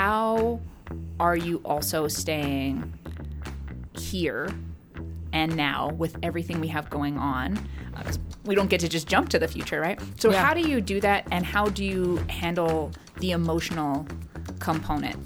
how 0.00 0.58
are 1.20 1.36
you 1.36 1.60
also 1.62 2.08
staying 2.08 2.90
here 3.98 4.48
and 5.34 5.54
now 5.54 5.90
with 5.98 6.16
everything 6.22 6.58
we 6.58 6.68
have 6.68 6.88
going 6.88 7.18
on? 7.18 7.58
Uh, 7.94 8.10
we 8.46 8.54
don't 8.54 8.70
get 8.70 8.80
to 8.80 8.88
just 8.88 9.06
jump 9.06 9.28
to 9.28 9.38
the 9.38 9.46
future, 9.46 9.78
right? 9.78 10.00
So, 10.18 10.30
Yeah. 10.30 10.42
how 10.42 10.54
do 10.54 10.60
you 10.66 10.80
do 10.80 11.02
that, 11.02 11.26
and 11.30 11.44
how 11.44 11.66
do 11.66 11.84
you 11.84 12.16
handle 12.30 12.90
the 13.18 13.32
emotional 13.32 14.06
component? 14.58 15.18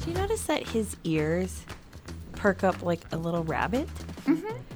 Do 0.00 0.10
you 0.10 0.14
notice 0.14 0.42
that 0.46 0.66
his 0.66 0.96
ears 1.04 1.62
perk 2.32 2.64
up 2.64 2.82
like 2.82 3.02
a 3.12 3.16
little 3.16 3.44
rabbit? 3.44 3.88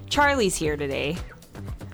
Charlie's 0.09 0.55
here 0.55 0.77
today, 0.77 1.17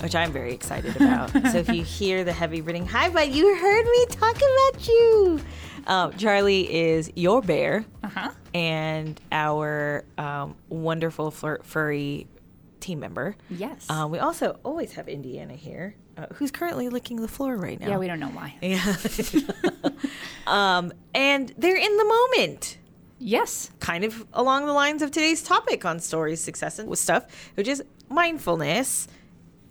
which 0.01 0.15
I'm 0.15 0.33
very 0.33 0.53
excited 0.53 0.97
about. 0.97 1.31
so 1.31 1.59
if 1.59 1.69
you 1.69 1.83
hear 1.99 2.25
the 2.25 2.33
heavy 2.33 2.61
breathing, 2.61 2.87
hi, 2.87 3.09
but 3.09 3.31
you 3.31 3.55
heard 3.57 3.85
me 3.87 4.07
talk 4.07 4.37
about 4.37 4.87
you. 4.89 5.41
Um, 5.87 6.13
Charlie 6.19 6.73
is 6.73 7.11
your 7.17 7.41
bear 7.43 7.85
Uh-huh. 8.05 8.31
and 8.55 9.21
our 9.33 10.05
um, 10.19 10.55
wonderful 10.69 11.31
fur- 11.31 11.61
furry 11.63 12.27
team 12.81 13.01
member. 13.01 13.37
Yes. 13.51 13.87
Uh, 13.89 14.07
we 14.11 14.19
also 14.19 14.59
always 14.65 14.93
have 14.93 15.09
Indiana 15.09 15.55
here, 15.55 15.95
uh, 16.17 16.27
who's 16.35 16.51
currently 16.51 16.89
licking 16.91 17.21
the 17.23 17.29
floor 17.29 17.57
right 17.57 17.81
now. 17.81 17.89
yeah, 17.89 17.97
we 17.99 18.07
don't 18.07 18.21
know 18.21 18.29
why. 18.29 18.55
Yeah. 18.61 18.97
um, 20.47 20.93
and 21.15 21.53
they're 21.57 21.77
in 21.77 21.97
the 21.97 22.05
moment 22.05 22.79
Yes. 23.21 23.71
kind 23.81 24.05
of 24.05 24.25
along 24.33 24.67
the 24.67 24.73
lines 24.73 25.03
of 25.03 25.11
today's 25.11 25.43
topic 25.43 25.85
on 25.85 25.99
stories, 25.99 26.41
success, 26.41 26.79
and 26.79 26.97
stuff, 26.97 27.25
which 27.55 27.67
is 27.67 27.83
mindfulness 28.09 29.09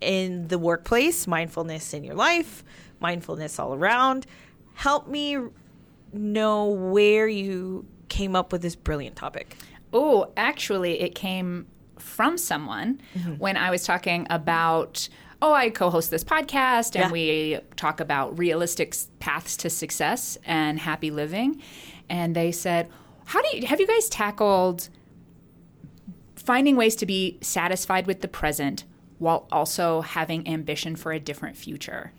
in 0.02 0.48
the 0.48 0.58
workplace, 0.60 1.28
mindfulness 1.28 1.94
in 1.94 2.04
your 2.04 2.16
life, 2.16 2.64
mindfulness 3.00 3.60
all 3.60 3.74
around. 3.74 4.26
Help 4.74 5.08
me 5.08 5.38
know 6.14 6.68
where 6.68 7.28
you 7.28 7.86
came 8.10 8.36
up 8.36 8.52
with 8.52 8.62
this 8.62 8.76
brilliant 8.76 9.16
topic. 9.16 9.58
Oh, 9.94 10.32
actually, 10.38 11.02
it 11.02 11.16
came 11.16 11.68
from 11.98 12.38
someone 12.38 13.02
mm-hmm. 13.16 13.34
when 13.34 13.58
I 13.58 13.72
was 13.72 13.84
talking 13.84 14.28
about. 14.30 15.10
Oh, 15.40 15.54
I 15.54 15.70
co-host 15.70 16.10
this 16.10 16.24
podcast, 16.24 16.96
and 16.96 17.06
Yeah. 17.06 17.12
we 17.12 17.60
talk 17.76 18.00
about 18.00 18.40
realistic 18.40 18.96
s- 18.96 19.08
paths 19.20 19.56
to 19.58 19.70
success 19.70 20.36
and 20.46 20.80
happy 20.80 21.12
living. 21.12 21.62
And 22.10 22.36
they 22.36 22.52
said, 22.52 22.90
"How 23.26 23.44
do 23.44 23.56
you 23.56 23.68
have 23.68 23.80
you 23.80 23.86
guys 23.86 24.10
tackled 24.10 24.90
finding 26.36 26.76
ways 26.76 26.96
to 26.96 27.06
be 27.06 27.38
satisfied 27.42 28.08
with 28.08 28.22
the 28.22 28.28
present 28.28 28.84
while 29.20 29.48
also 29.52 30.02
having 30.02 30.48
ambition 30.48 30.96
for 30.96 31.12
a 31.12 31.20
different 31.20 31.58
future?" 31.58 32.12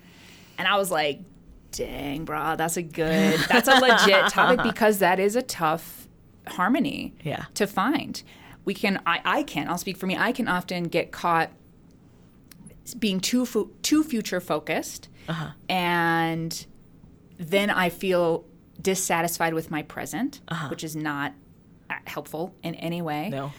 And 0.58 0.66
I 0.66 0.77
was 0.77 0.91
like, 0.91 1.20
"Dang, 1.72 2.24
bro, 2.24 2.56
that's 2.56 2.77
a 2.77 2.82
good, 2.82 3.38
that's 3.48 3.68
a 3.68 3.78
legit 3.80 4.28
topic 4.28 4.62
because 4.72 4.98
that 4.98 5.19
is 5.20 5.36
a 5.36 5.42
tough 5.42 6.08
harmony 6.46 7.14
Yeah. 7.22 7.44
to 7.54 7.66
find. 7.66 8.22
We 8.64 8.74
can, 8.74 9.00
I, 9.06 9.20
I 9.24 9.42
can, 9.44 9.69
I'll 9.69 9.78
speak 9.78 9.96
for 9.96 10.06
me, 10.06 10.16
I 10.16 10.32
can 10.32 10.48
often 10.48 10.84
get 10.84 11.10
caught 11.12 11.50
being 12.98 13.20
too, 13.20 13.44
fu- 13.46 13.70
too 13.82 14.02
future 14.02 14.41
focused. 14.41 15.08
And 15.69 16.66
then 17.38 17.69
I 17.70 17.91
feel 17.91 18.44
dissatisfied 18.80 19.52
with 19.54 19.70
my 19.70 19.82
present, 19.82 20.41
which 20.70 20.82
is 20.82 20.96
not 20.96 21.34
uh, 21.91 21.94
helpful 22.06 22.54
in 22.62 22.74
any 22.76 23.02
way. 23.02 23.28
No. 23.28 23.52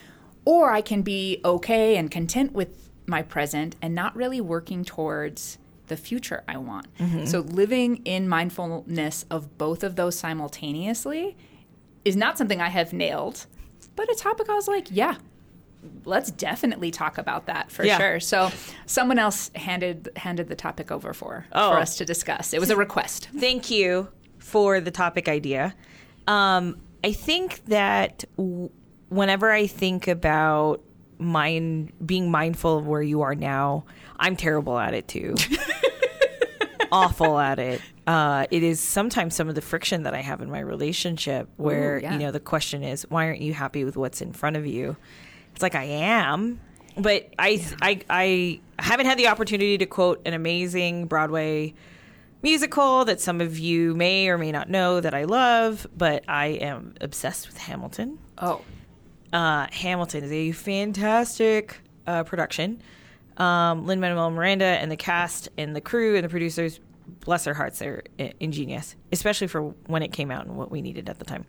Or 0.46 0.72
I 0.72 0.82
can 0.82 1.02
be 1.04 1.42
okay 1.46 1.96
and 1.98 2.10
content 2.10 2.54
with 2.54 2.89
my 3.10 3.22
present 3.22 3.76
and 3.82 3.94
not 3.96 4.16
really 4.16 4.40
working 4.40 4.86
towards 4.86 5.58
the 5.88 5.98
future 5.98 6.44
I 6.48 6.58
want. 6.58 6.88
So 7.26 7.40
living 7.40 7.98
in 8.06 8.30
mindfulness 8.30 9.26
of 9.32 9.58
both 9.58 9.84
of 9.84 9.96
those 9.96 10.16
simultaneously 10.18 11.36
is 12.06 12.16
not 12.16 12.38
something 12.38 12.62
I 12.62 12.70
have 12.70 12.94
nailed, 12.94 13.48
but 13.96 14.10
a 14.12 14.16
topic 14.16 14.50
I 14.50 14.54
was 14.54 14.68
like, 14.68 14.88
yeah, 14.92 15.16
let's 16.06 16.30
definitely 16.30 16.92
talk 16.92 17.18
about 17.18 17.48
that 17.48 17.72
for 17.72 17.84
Yeah. 17.84 17.98
sure. 17.98 18.20
So 18.20 18.52
someone 18.86 19.18
else 19.18 19.50
handed 19.56 20.10
handed 20.16 20.48
the 20.48 20.56
topic 20.56 20.92
over 20.92 21.14
for 21.14 21.46
Oh. 21.54 21.72
for 21.72 21.78
us 21.80 21.98
to 21.98 22.06
discuss. 22.06 22.54
It 22.54 22.60
was 22.60 22.70
a 22.70 22.76
request. 22.76 23.30
Thank 23.40 23.72
you 23.72 24.10
for 24.38 24.80
the 24.80 24.92
topic 24.92 25.28
idea. 25.28 25.74
Um, 26.28 26.78
I 27.04 27.14
think 27.14 27.66
that 27.66 28.26
w- 28.38 28.70
whenever 29.08 29.52
I 29.52 29.66
think 29.68 30.08
about 30.08 30.82
mind 31.20 31.92
being 32.06 32.32
mindful 32.32 32.78
of 32.78 32.88
where 32.88 33.02
you 33.02 33.22
are 33.22 33.36
now, 33.36 33.86
I'm 34.20 34.36
terrible 34.36 34.78
at 34.80 34.94
it 34.94 35.08
too. 35.08 35.36
Awful 36.92 37.38
at 37.38 37.60
it. 37.60 37.82
Uh, 38.08 38.48
it 38.50 38.64
is 38.64 38.80
sometimes 38.80 39.36
some 39.36 39.48
of 39.48 39.54
the 39.54 39.62
friction 39.62 40.04
that 40.04 40.16
I 40.16 40.22
have 40.22 40.42
in 40.42 40.50
my 40.50 40.60
relationship 40.60 41.48
where, 41.58 41.98
Ooh, 41.98 42.02
yeah. 42.02 42.14
you 42.14 42.20
know, 42.20 42.32
the 42.32 42.40
question 42.40 42.84
is, 42.84 43.06
why 43.10 43.28
aren't 43.28 43.42
you 43.42 43.54
happy 43.54 43.84
with 43.84 43.96
what's 43.96 44.22
in 44.22 44.34
front 44.34 44.56
of 44.56 44.66
you? 44.66 44.98
It's 45.54 45.62
like 45.62 45.76
I 45.76 45.84
am, 45.84 46.60
but 46.98 47.30
I, 47.38 47.64
I, 47.82 48.02
I 48.10 48.60
haven't 48.80 49.06
had 49.06 49.20
the 49.20 49.28
opportunity 49.28 49.78
to 49.78 49.86
quote 49.86 50.22
an 50.26 50.34
amazing 50.34 51.06
Broadway 51.06 51.76
musical 52.42 53.06
that 53.06 53.22
some 53.22 53.42
of 53.42 53.60
you 53.60 53.94
may 53.94 54.30
or 54.30 54.38
may 54.38 54.52
not 54.52 54.70
know 54.70 55.00
that 55.00 55.14
I 55.14 55.26
love, 55.26 55.86
but 55.96 56.24
I 56.28 56.48
am 56.48 56.96
obsessed 57.02 57.48
with 57.48 57.58
Hamilton. 57.58 58.18
Oh, 58.38 58.62
Uh, 59.32 59.68
Hamilton 59.72 60.24
is 60.24 60.32
a 60.32 60.52
fantastic 60.52 61.80
uh, 62.08 62.24
production. 62.24 62.82
Um, 63.38 63.86
Lin 63.86 64.00
Manuel 64.00 64.32
Miranda 64.32 64.66
and 64.66 64.92
the 64.92 64.98
cast 64.98 65.50
and 65.58 65.76
the 65.76 65.82
crew 65.82 66.16
and 66.16 66.26
the 66.26 66.30
producers, 66.30 66.80
bless 67.22 67.46
their 67.46 67.54
hearts, 67.54 67.80
they're 67.80 68.04
ingenious, 68.40 68.96
especially 69.12 69.48
for 69.48 69.62
when 69.88 70.04
it 70.04 70.12
came 70.12 70.32
out 70.32 70.46
and 70.46 70.58
what 70.58 70.72
we 70.72 70.82
needed 70.82 71.10
at 71.10 71.20
the 71.20 71.26
time. 71.26 71.46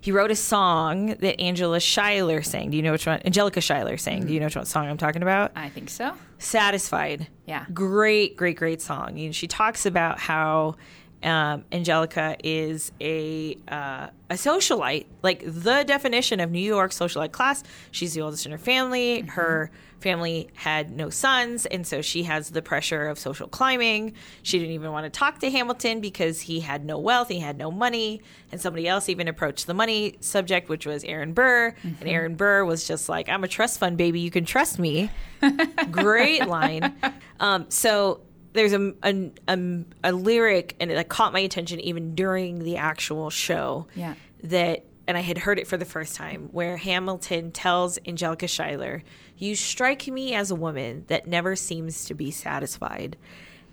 He 0.00 0.10
wrote 0.10 0.32
a 0.32 0.36
song 0.36 1.14
that 1.20 1.40
Angela 1.40 1.78
Schuyler 1.78 2.42
sang. 2.42 2.70
Do 2.70 2.76
you 2.76 2.82
know 2.82 2.90
which 2.90 3.06
one? 3.06 3.20
Angelica 3.24 3.60
Schuyler 3.60 3.96
sang. 3.96 4.26
Do 4.26 4.34
you 4.34 4.40
know 4.40 4.46
which 4.46 4.66
song 4.66 4.88
I'm 4.88 4.96
talking 4.96 5.22
about? 5.22 5.52
I 5.54 5.68
think 5.68 5.90
so. 5.90 6.14
Satisfied. 6.38 7.28
Yeah. 7.46 7.66
Great, 7.72 8.36
great, 8.36 8.56
great 8.56 8.82
song. 8.82 9.30
She 9.30 9.46
talks 9.46 9.86
about 9.86 10.18
how 10.18 10.74
um, 11.22 11.64
Angelica 11.70 12.36
is 12.42 12.92
a 13.00 13.56
uh, 13.68 14.08
a 14.30 14.34
socialite, 14.34 15.06
like 15.22 15.42
the 15.44 15.84
definition 15.84 16.40
of 16.40 16.50
New 16.50 16.58
York 16.58 16.90
socialite 16.90 17.32
class. 17.32 17.62
She's 17.90 18.14
the 18.14 18.22
oldest 18.22 18.46
in 18.46 18.52
her 18.52 18.58
family. 18.58 19.20
Her 19.20 19.70
family 20.00 20.48
had 20.54 20.90
no 20.90 21.10
sons, 21.10 21.64
and 21.66 21.86
so 21.86 22.02
she 22.02 22.24
has 22.24 22.50
the 22.50 22.62
pressure 22.62 23.08
of 23.08 23.18
social 23.18 23.46
climbing. 23.46 24.14
She 24.42 24.58
didn't 24.58 24.74
even 24.74 24.90
want 24.90 25.04
to 25.04 25.10
talk 25.10 25.38
to 25.40 25.50
Hamilton 25.50 26.00
because 26.00 26.40
he 26.40 26.60
had 26.60 26.84
no 26.84 26.98
wealth, 26.98 27.28
he 27.28 27.38
had 27.38 27.56
no 27.56 27.70
money, 27.70 28.20
and 28.50 28.60
somebody 28.60 28.88
else 28.88 29.08
even 29.08 29.28
approached 29.28 29.66
the 29.66 29.74
money 29.74 30.16
subject, 30.20 30.68
which 30.68 30.86
was 30.86 31.04
Aaron 31.04 31.34
Burr, 31.34 31.74
and 31.82 32.08
Aaron 32.08 32.34
Burr 32.34 32.64
was 32.64 32.86
just 32.86 33.08
like, 33.08 33.28
"I'm 33.28 33.44
a 33.44 33.48
trust 33.48 33.78
fund 33.78 33.96
baby, 33.96 34.20
you 34.20 34.30
can 34.30 34.44
trust 34.44 34.78
me." 34.78 35.10
Great 35.90 36.46
line. 36.46 36.94
Um, 37.38 37.66
so 37.68 38.20
there's 38.52 38.72
a, 38.72 38.92
a, 39.02 39.30
a, 39.48 39.84
a 40.04 40.12
lyric, 40.12 40.76
and 40.80 40.90
it 40.90 41.08
caught 41.08 41.32
my 41.32 41.40
attention 41.40 41.80
even 41.80 42.14
during 42.14 42.60
the 42.60 42.76
actual 42.76 43.30
show. 43.30 43.86
Yeah. 43.94 44.14
That, 44.44 44.84
and 45.06 45.16
I 45.16 45.20
had 45.20 45.38
heard 45.38 45.58
it 45.58 45.66
for 45.66 45.76
the 45.76 45.84
first 45.84 46.14
time, 46.14 46.48
where 46.52 46.76
Hamilton 46.76 47.52
tells 47.52 47.98
Angelica 48.06 48.48
Schuyler, 48.48 49.02
You 49.36 49.54
strike 49.56 50.06
me 50.08 50.34
as 50.34 50.50
a 50.50 50.54
woman 50.54 51.04
that 51.08 51.26
never 51.26 51.56
seems 51.56 52.04
to 52.06 52.14
be 52.14 52.30
satisfied. 52.30 53.16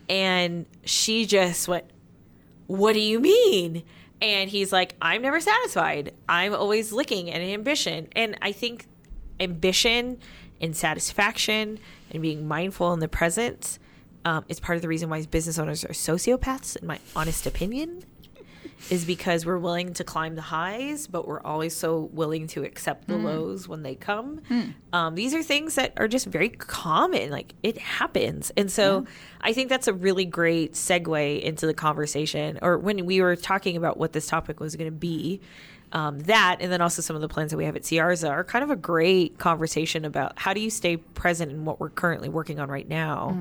And 0.08 0.66
she 0.86 1.26
just 1.26 1.68
went, 1.68 1.86
What 2.68 2.94
do 2.94 3.00
you 3.00 3.20
mean? 3.20 3.84
And 4.22 4.50
he's 4.50 4.72
like, 4.72 4.96
I'm 5.02 5.22
never 5.22 5.40
satisfied. 5.40 6.14
I'm 6.28 6.54
always 6.54 6.92
looking 6.92 7.32
at 7.32 7.42
ambition. 7.42 8.10
And 8.16 8.38
I 8.42 8.52
think 8.52 8.86
ambition 9.40 10.20
and 10.60 10.76
satisfaction 10.76 11.80
and 12.12 12.22
being 12.22 12.48
mindful 12.48 12.92
in 12.94 13.00
the 13.00 13.08
present 13.08 13.80
um, 14.26 14.46
is 14.48 14.60
part 14.60 14.76
of 14.76 14.82
the 14.82 14.88
reason 14.88 15.10
why 15.10 15.26
business 15.26 15.58
owners 15.60 15.84
are 15.86 15.90
sociopaths, 15.90 16.78
in 16.78 16.88
my 16.88 17.00
honest 17.16 17.46
opinion, 17.46 18.04
is 18.90 19.04
because 19.06 19.46
we're 19.46 19.58
willing 19.58 19.94
to 19.94 20.04
climb 20.04 20.36
the 20.36 20.42
highs, 20.42 21.06
but 21.06 21.28
we're 21.28 21.42
always 21.42 21.76
so 21.76 22.10
willing 22.14 22.48
to 22.48 22.64
accept 22.64 23.08
the 23.08 23.16
lows 23.18 23.68
when 23.68 23.84
they 23.84 23.94
come. 23.94 24.42
Um, 24.94 25.16
these 25.16 25.34
are 25.34 25.44
things 25.44 25.76
that 25.76 25.94
are 25.98 26.08
just 26.08 26.26
very 26.28 26.50
common. 26.50 27.30
Like 27.30 27.54
it 27.62 27.78
happens. 27.78 28.52
And 28.56 28.72
so 28.72 29.06
I 29.42 29.52
think 29.54 29.70
that's 29.70 29.88
a 29.88 29.94
really 29.94 30.26
great 30.26 30.74
segue 30.74 31.42
into 31.42 31.68
the 31.68 31.74
conversation. 31.74 32.58
Or 32.62 32.78
when 32.78 33.06
we 33.06 33.22
were 33.22 33.36
talking 33.36 33.76
about 33.76 33.98
what 33.98 34.14
this 34.14 34.28
topic 34.28 34.60
was 34.60 34.76
going 34.76 34.90
to 34.90 34.98
be, 34.98 35.42
um, 35.92 36.20
that 36.22 36.58
and 36.60 36.72
then 36.72 36.82
also 36.82 37.02
some 37.02 37.16
of 37.16 37.22
the 37.22 37.28
plans 37.28 37.52
that 37.52 37.58
we 37.58 37.66
have 37.66 37.76
at 37.76 37.82
Siarza 37.82 38.30
are 38.30 38.44
kind 38.44 38.64
of 38.64 38.70
a 38.70 38.76
great 38.76 39.38
conversation 39.38 40.06
about 40.06 40.34
how 40.38 40.54
do 40.54 40.60
you 40.62 40.70
stay 40.70 40.98
present 40.98 41.52
in 41.52 41.66
what 41.66 41.80
we're 41.80 41.90
currently 41.90 42.30
working 42.30 42.60
on 42.60 42.70
right 42.70 42.88
now, 42.88 43.38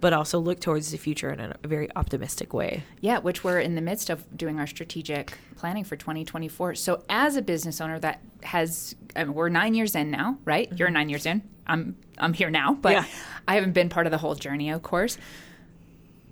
but 0.00 0.12
also 0.12 0.38
look 0.38 0.60
towards 0.60 0.90
the 0.90 0.98
future 0.98 1.30
in 1.30 1.40
a, 1.40 1.56
very 1.66 1.88
optimistic 1.96 2.54
way. 2.54 2.82
Yeah, 3.00 3.18
which 3.18 3.42
we're 3.44 3.58
in 3.60 3.74
the 3.74 3.80
midst 3.80 4.10
of 4.10 4.24
doing 4.36 4.58
our 4.58 4.66
strategic 4.66 5.32
planning 5.56 5.84
for 5.84 5.96
2024. 5.96 6.76
So, 6.76 7.02
as 7.08 7.36
a 7.36 7.42
business 7.42 7.80
owner 7.80 7.98
that 7.98 8.20
has, 8.42 8.94
I 9.16 9.24
mean, 9.24 9.34
we're 9.34 9.48
nine 9.48 9.74
years 9.74 9.94
in 9.94 10.10
now, 10.10 10.38
right? 10.44 10.70
You're 10.78 10.90
nine 10.90 11.08
years 11.08 11.26
in. 11.26 11.42
I'm 11.66 11.96
I'm 12.16 12.32
here 12.32 12.48
now, 12.50 12.74
but 12.74 12.92
Yeah. 12.92 13.04
I 13.46 13.54
haven't 13.54 13.72
been 13.72 13.88
part 13.88 14.06
of 14.06 14.12
the 14.12 14.18
whole 14.18 14.34
journey, 14.34 14.70
of 14.70 14.82
course. 14.82 15.18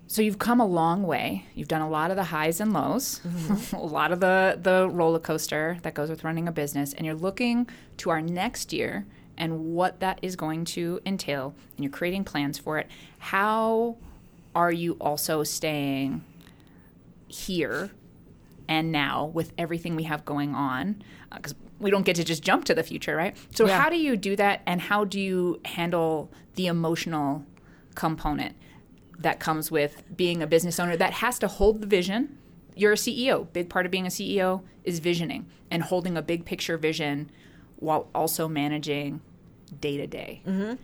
So 0.08 0.23
you've 0.23 0.38
come 0.38 0.61
a 0.61 0.67
long 0.67 1.03
way. 1.03 1.47
You've 1.55 1.69
done 1.69 1.82
a 1.82 1.91
lot 1.91 2.11
of 2.11 2.17
the 2.17 2.25
highs 2.25 2.61
and 2.61 2.73
lows, 2.73 3.20
mm-hmm. 3.26 3.76
a 3.76 3.85
lot 3.85 4.12
of 4.12 4.20
the 4.20 4.58
the 4.61 4.88
roller 4.88 5.19
coaster 5.19 5.79
that 5.82 5.94
goes 5.94 6.08
with 6.11 6.23
running 6.25 6.47
a 6.49 6.53
business, 6.53 6.93
and 6.94 7.05
you're 7.05 7.14
looking 7.14 7.69
to 7.99 8.11
our 8.11 8.23
next 8.23 8.73
year 8.73 9.06
and 9.37 9.75
what 9.75 10.00
that 10.00 10.19
is 10.23 10.37
going 10.37 10.64
to 10.64 11.00
entail, 11.05 11.55
and 11.76 11.85
you're 11.85 11.93
creating 11.93 12.25
plans 12.25 12.56
for 12.58 12.79
it. 12.79 12.87
How 13.19 13.97
are 14.55 14.73
you 14.73 14.97
also 15.00 15.43
staying 15.43 16.25
here 17.29 17.91
and 18.69 18.91
now 18.91 19.26
with 19.26 19.52
everything 19.59 19.97
we 19.97 20.05
have 20.05 20.25
going 20.25 20.55
on? 20.55 21.02
Uh, 21.31 21.37
because 21.37 21.55
we 21.79 21.91
don't 21.91 22.05
get 22.06 22.17
to 22.17 22.25
just 22.25 22.43
jump 22.43 22.64
to 22.64 22.75
the 22.75 22.82
future, 22.82 23.14
right? 23.17 23.37
So 23.55 23.67
Yeah. 23.67 23.79
how 23.79 23.91
do 23.91 23.97
you 23.99 24.17
do 24.17 24.37
that, 24.37 24.62
and 24.67 24.81
how 24.81 25.05
do 25.05 25.20
you 25.20 25.61
handle 25.64 26.31
the 26.55 26.69
emotional 26.69 27.44
component? 27.94 28.56
That 29.18 29.40
comes 29.40 29.70
with 29.70 30.02
being 30.16 30.42
a 30.42 30.46
business 30.46 30.78
owner 30.78 30.96
that 30.96 31.14
has 31.14 31.38
to 31.40 31.48
hold 31.48 31.80
the 31.80 31.86
vision. 31.86 32.38
You're 32.74 32.92
a 32.92 32.96
CEO. 32.96 33.50
Big 33.52 33.68
part 33.68 33.86
of 33.86 33.92
being 33.92 34.06
a 34.06 34.10
CEO 34.10 34.62
is 34.84 34.98
visioning 34.98 35.46
and 35.70 35.82
holding 35.82 36.16
a 36.16 36.22
big 36.22 36.44
picture 36.44 36.76
vision 36.76 37.30
while 37.76 38.08
also 38.14 38.48
managing 38.48 39.20
day 39.80 39.96
to 39.96 40.06
day. 40.06 40.42
Mm-hmm. 40.46 40.74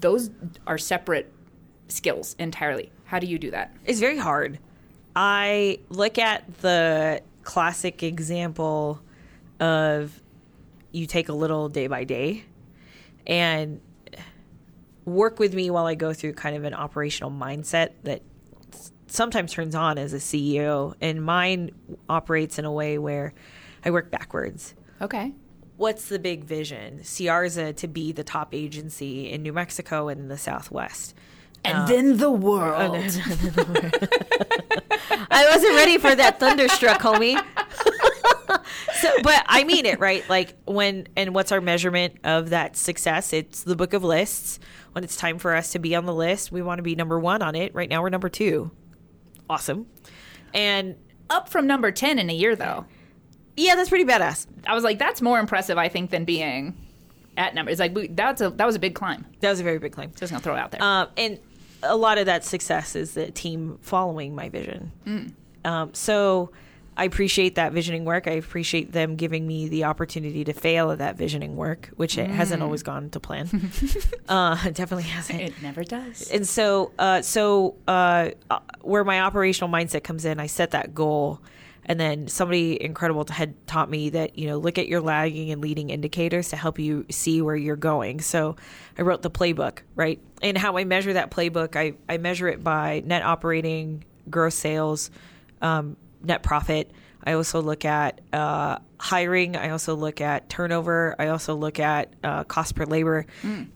Those 0.00 0.30
are 0.66 0.78
separate 0.78 1.32
skills 1.88 2.34
entirely. 2.38 2.90
How 3.04 3.18
do 3.18 3.26
you 3.26 3.38
do 3.38 3.50
that? 3.52 3.74
It's 3.84 4.00
very 4.00 4.18
hard. 4.18 4.58
I 5.14 5.78
look 5.88 6.18
at 6.18 6.58
the 6.58 7.22
classic 7.42 8.02
example 8.02 9.00
of 9.60 10.20
you 10.92 11.06
take 11.06 11.28
a 11.28 11.32
little 11.32 11.68
day 11.68 11.86
by 11.86 12.04
day 12.04 12.44
and 13.26 13.80
work 15.06 15.38
with 15.38 15.54
me 15.54 15.70
while 15.70 15.86
I 15.86 15.94
go 15.94 16.12
through 16.12 16.34
kind 16.34 16.54
of 16.54 16.64
an 16.64 16.74
operational 16.74 17.30
mindset 17.30 17.92
that 18.02 18.20
sometimes 19.06 19.52
turns 19.52 19.74
on 19.74 19.96
as 19.96 20.12
a 20.12 20.18
CEO. 20.18 20.94
And 21.00 21.24
mine 21.24 21.70
operates 22.08 22.58
in 22.58 22.66
a 22.66 22.72
way 22.72 22.98
where 22.98 23.32
I 23.84 23.90
work 23.90 24.10
backwards. 24.10 24.74
Okay. 25.00 25.32
What's 25.76 26.08
the 26.08 26.18
big 26.18 26.44
vision? 26.44 27.00
Siarza 27.00 27.74
to 27.76 27.88
be 27.88 28.12
the 28.12 28.24
top 28.24 28.54
agency 28.54 29.30
in 29.30 29.42
New 29.42 29.52
Mexico 29.52 30.08
and 30.08 30.20
in 30.20 30.28
the 30.28 30.38
Southwest. 30.38 31.14
And 31.64 31.78
uh, 31.78 31.86
then 31.86 32.16
the 32.16 32.30
world. 32.30 32.94
I 35.30 35.48
wasn't 35.50 35.74
ready 35.74 35.98
for 35.98 36.14
that 36.14 36.38
thunderstruck, 36.38 37.00
homie. 37.00 37.42
So, 39.16 39.22
but 39.22 39.44
I 39.46 39.64
mean 39.64 39.86
it, 39.86 40.00
right? 40.00 40.28
Like 40.28 40.54
when 40.66 41.06
and 41.16 41.34
what's 41.34 41.52
our 41.52 41.60
measurement 41.60 42.16
of 42.24 42.50
that 42.50 42.76
success? 42.76 43.32
It's 43.32 43.62
the 43.62 43.76
book 43.76 43.92
of 43.92 44.02
lists. 44.04 44.58
When 44.92 45.04
it's 45.04 45.16
time 45.16 45.38
for 45.38 45.54
us 45.54 45.72
to 45.72 45.78
be 45.78 45.94
on 45.94 46.06
the 46.06 46.14
list, 46.14 46.50
we 46.52 46.62
want 46.62 46.78
to 46.78 46.82
be 46.82 46.94
number 46.94 47.18
one 47.20 47.42
on 47.42 47.54
it. 47.54 47.74
Right 47.74 47.88
now, 47.88 48.02
we're 48.02 48.08
number 48.08 48.28
two. 48.30 48.70
Awesome. 49.48 49.86
And 50.54 50.96
Up 51.28 51.48
from 51.48 51.66
number 51.66 51.90
10 51.90 52.18
in 52.18 52.30
a 52.30 52.32
year, 52.32 52.56
though. 52.56 52.86
yeah, 53.56 53.74
that's 53.76 53.88
pretty 53.90 54.04
badass. 54.04 54.46
I 54.66 54.74
was 54.74 54.84
like, 54.84 54.98
that's 54.98 55.20
more 55.20 55.38
impressive, 55.38 55.76
I 55.76 55.88
think, 55.88 56.10
than 56.10 56.24
being 56.24 56.74
at 57.36 57.54
number. 57.54 57.70
It's 57.70 57.78
like, 57.80 57.94
we, 57.94 58.08
that's 58.08 58.40
a, 58.40 58.48
that 58.50 58.64
was 58.66 58.74
a 58.74 58.78
big 58.78 58.94
climb. 58.94 59.26
That 59.40 59.50
was 59.50 59.60
a 59.60 59.64
very 59.64 59.78
big 59.78 59.92
claim. 59.92 60.12
Just 60.16 60.32
to 60.32 60.38
throw 60.40 60.54
it 60.54 60.58
out 60.58 60.70
there. 60.70 60.82
Um, 60.82 61.08
and 61.18 61.38
a 61.82 61.96
lot 61.96 62.16
of 62.16 62.24
that 62.26 62.44
success 62.44 62.96
is 62.96 63.12
the 63.14 63.30
team 63.30 63.78
following 63.82 64.34
my 64.34 64.48
vision. 64.48 65.34
Um, 65.64 65.92
so 65.94 66.50
I 66.96 67.04
appreciate 67.04 67.56
that 67.56 67.72
visioning 67.72 68.04
work. 68.06 68.26
I 68.26 68.32
appreciate 68.32 68.92
them 68.92 69.16
giving 69.16 69.46
me 69.46 69.68
the 69.68 69.84
opportunity 69.84 70.44
to 70.44 70.54
fail 70.54 70.90
at 70.90 70.98
that 70.98 71.16
visioning 71.16 71.54
work, 71.54 71.90
which 71.96 72.16
it 72.16 72.30
hasn't 72.30 72.62
always 72.62 72.82
gone 72.82 73.10
to 73.10 73.20
plan. 73.20 73.48
uh, 74.28 74.56
it 74.64 74.74
definitely 74.74 75.04
hasn't. 75.04 75.40
it 75.40 75.62
never 75.62 75.84
does. 75.84 76.30
And 76.30 76.48
so, 76.48 76.92
uh, 76.98 77.20
so 77.20 77.76
uh, 77.86 78.30
uh, 78.50 78.60
where 78.80 79.04
my 79.04 79.20
operational 79.20 79.68
mindset 79.68 80.04
comes 80.04 80.24
in, 80.24 80.40
I 80.40 80.46
set 80.46 80.70
that 80.70 80.94
goal, 80.94 81.42
and 81.84 82.00
then 82.00 82.28
somebody 82.28 82.82
incredible 82.82 83.26
had 83.28 83.54
taught 83.66 83.90
me 83.90 84.10
that 84.10 84.38
you 84.38 84.48
know 84.48 84.56
look 84.56 84.78
at 84.78 84.88
your 84.88 85.02
lagging 85.02 85.50
and 85.50 85.60
leading 85.60 85.90
indicators 85.90 86.48
to 86.48 86.56
help 86.56 86.78
you 86.78 87.04
see 87.10 87.42
where 87.42 87.56
you're 87.56 87.76
going. 87.76 88.22
So, 88.22 88.56
I 88.98 89.02
wrote 89.02 89.20
the 89.20 89.30
playbook, 89.30 89.80
right? 89.94 90.18
And 90.40 90.56
how 90.56 90.78
I 90.78 90.84
measure 90.84 91.12
that 91.12 91.30
playbook, 91.30 91.76
I 91.76 91.92
I 92.08 92.16
measure 92.16 92.48
it 92.48 92.64
by 92.64 93.02
net 93.04 93.22
operating, 93.22 94.04
gross 94.30 94.54
sales, 94.54 95.10
um, 95.60 95.96
net 96.22 96.42
profit. 96.42 96.90
I 97.24 97.32
also 97.32 97.60
look 97.60 97.84
at 97.84 98.20
uh, 98.32 98.78
hiring. 99.00 99.56
I 99.56 99.70
also 99.70 99.96
look 99.96 100.20
at 100.20 100.48
turnover. 100.48 101.16
I 101.18 101.28
also 101.28 101.56
look 101.56 101.80
at 101.80 102.12
uh, 102.22 102.44
cost 102.44 102.76
per 102.76 102.84
labor, 102.84 103.26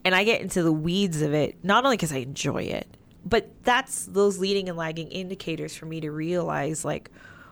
and 0.05 0.15
I 0.15 0.23
get 0.25 0.41
into 0.41 0.63
the 0.63 0.73
weeds 0.73 1.21
of 1.21 1.35
it. 1.35 1.57
Not 1.65 1.85
only 1.85 1.97
because 1.97 2.13
I 2.13 2.19
enjoy 2.19 2.63
it, 2.63 2.87
but 3.25 3.51
that's 3.65 4.07
those 4.07 4.39
leading 4.39 4.69
and 4.69 4.79
lagging 4.79 5.09
indicators 5.09 5.75
for 5.75 5.87
me 5.87 6.01
to 6.01 6.11
realize 6.11 6.85
like, 6.85 7.11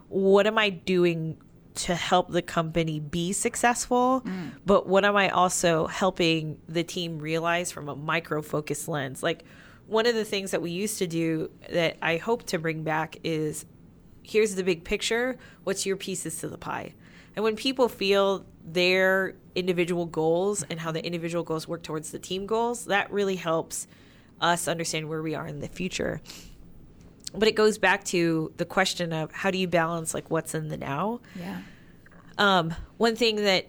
what 0.08 0.46
am 0.46 0.56
I 0.56 0.70
doing 0.70 1.37
to 1.75 1.94
help 1.94 2.31
the 2.31 2.43
company 2.43 2.99
be 3.00 3.32
successful? 3.32 4.25
But 4.64 4.87
what 4.87 5.05
am 5.05 5.17
I 5.17 5.31
also 5.31 5.87
helping 5.87 6.58
the 6.69 6.82
team 6.84 7.19
realize 7.19 7.70
from 7.70 7.88
a 7.88 7.96
micro 7.96 8.41
focus 8.41 8.88
lens? 8.88 9.23
Like 9.23 9.44
one 9.87 10.06
of 10.06 10.14
the 10.14 10.25
things 10.25 10.52
that 10.52 10.62
we 10.62 10.70
used 10.70 10.99
to 10.99 11.06
do 11.06 11.50
that 11.70 11.96
I 12.02 12.17
hope 12.17 12.44
to 12.46 12.58
bring 12.58 12.82
back 12.82 13.19
is 13.25 13.64
here's 14.29 14.55
the 14.55 14.63
big 14.63 14.85
picture. 14.85 15.39
What's 15.65 15.87
your 15.87 15.97
pieces 15.97 16.39
to 16.41 16.49
the 16.49 16.59
pie? 16.59 16.95
And 17.35 17.43
when 17.43 17.57
people 17.57 17.89
feel 17.89 18.45
their 18.65 19.35
individual 19.55 20.07
goals 20.07 20.63
and 20.69 20.81
how 20.81 20.93
the 20.93 21.05
individual 21.05 21.45
goals 21.45 21.67
work 21.67 21.83
towards 21.83 22.11
the 22.11 22.19
team 22.19 22.47
goals, 22.47 22.87
that 22.87 23.11
really 23.11 23.37
helps 23.37 23.87
us 24.41 24.69
understand 24.69 25.09
where 25.09 25.23
we 25.23 25.35
are 25.35 25.47
in 25.47 25.61
the 25.61 25.69
future. 25.69 26.21
But 27.35 27.49
it 27.49 27.55
goes 27.55 27.79
back 27.79 28.05
to 28.05 28.53
the 28.57 28.65
question 28.65 29.13
of 29.13 29.33
how 29.33 29.51
do 29.51 29.59
you 29.59 29.69
balance 29.69 30.15
like 30.15 30.31
what's 30.31 30.55
in 30.55 30.69
the 30.69 30.77
now? 30.77 31.21
yeah. 31.35 31.61
Um, 32.39 32.73
one 32.99 33.17
thing 33.17 33.37
that 33.37 33.67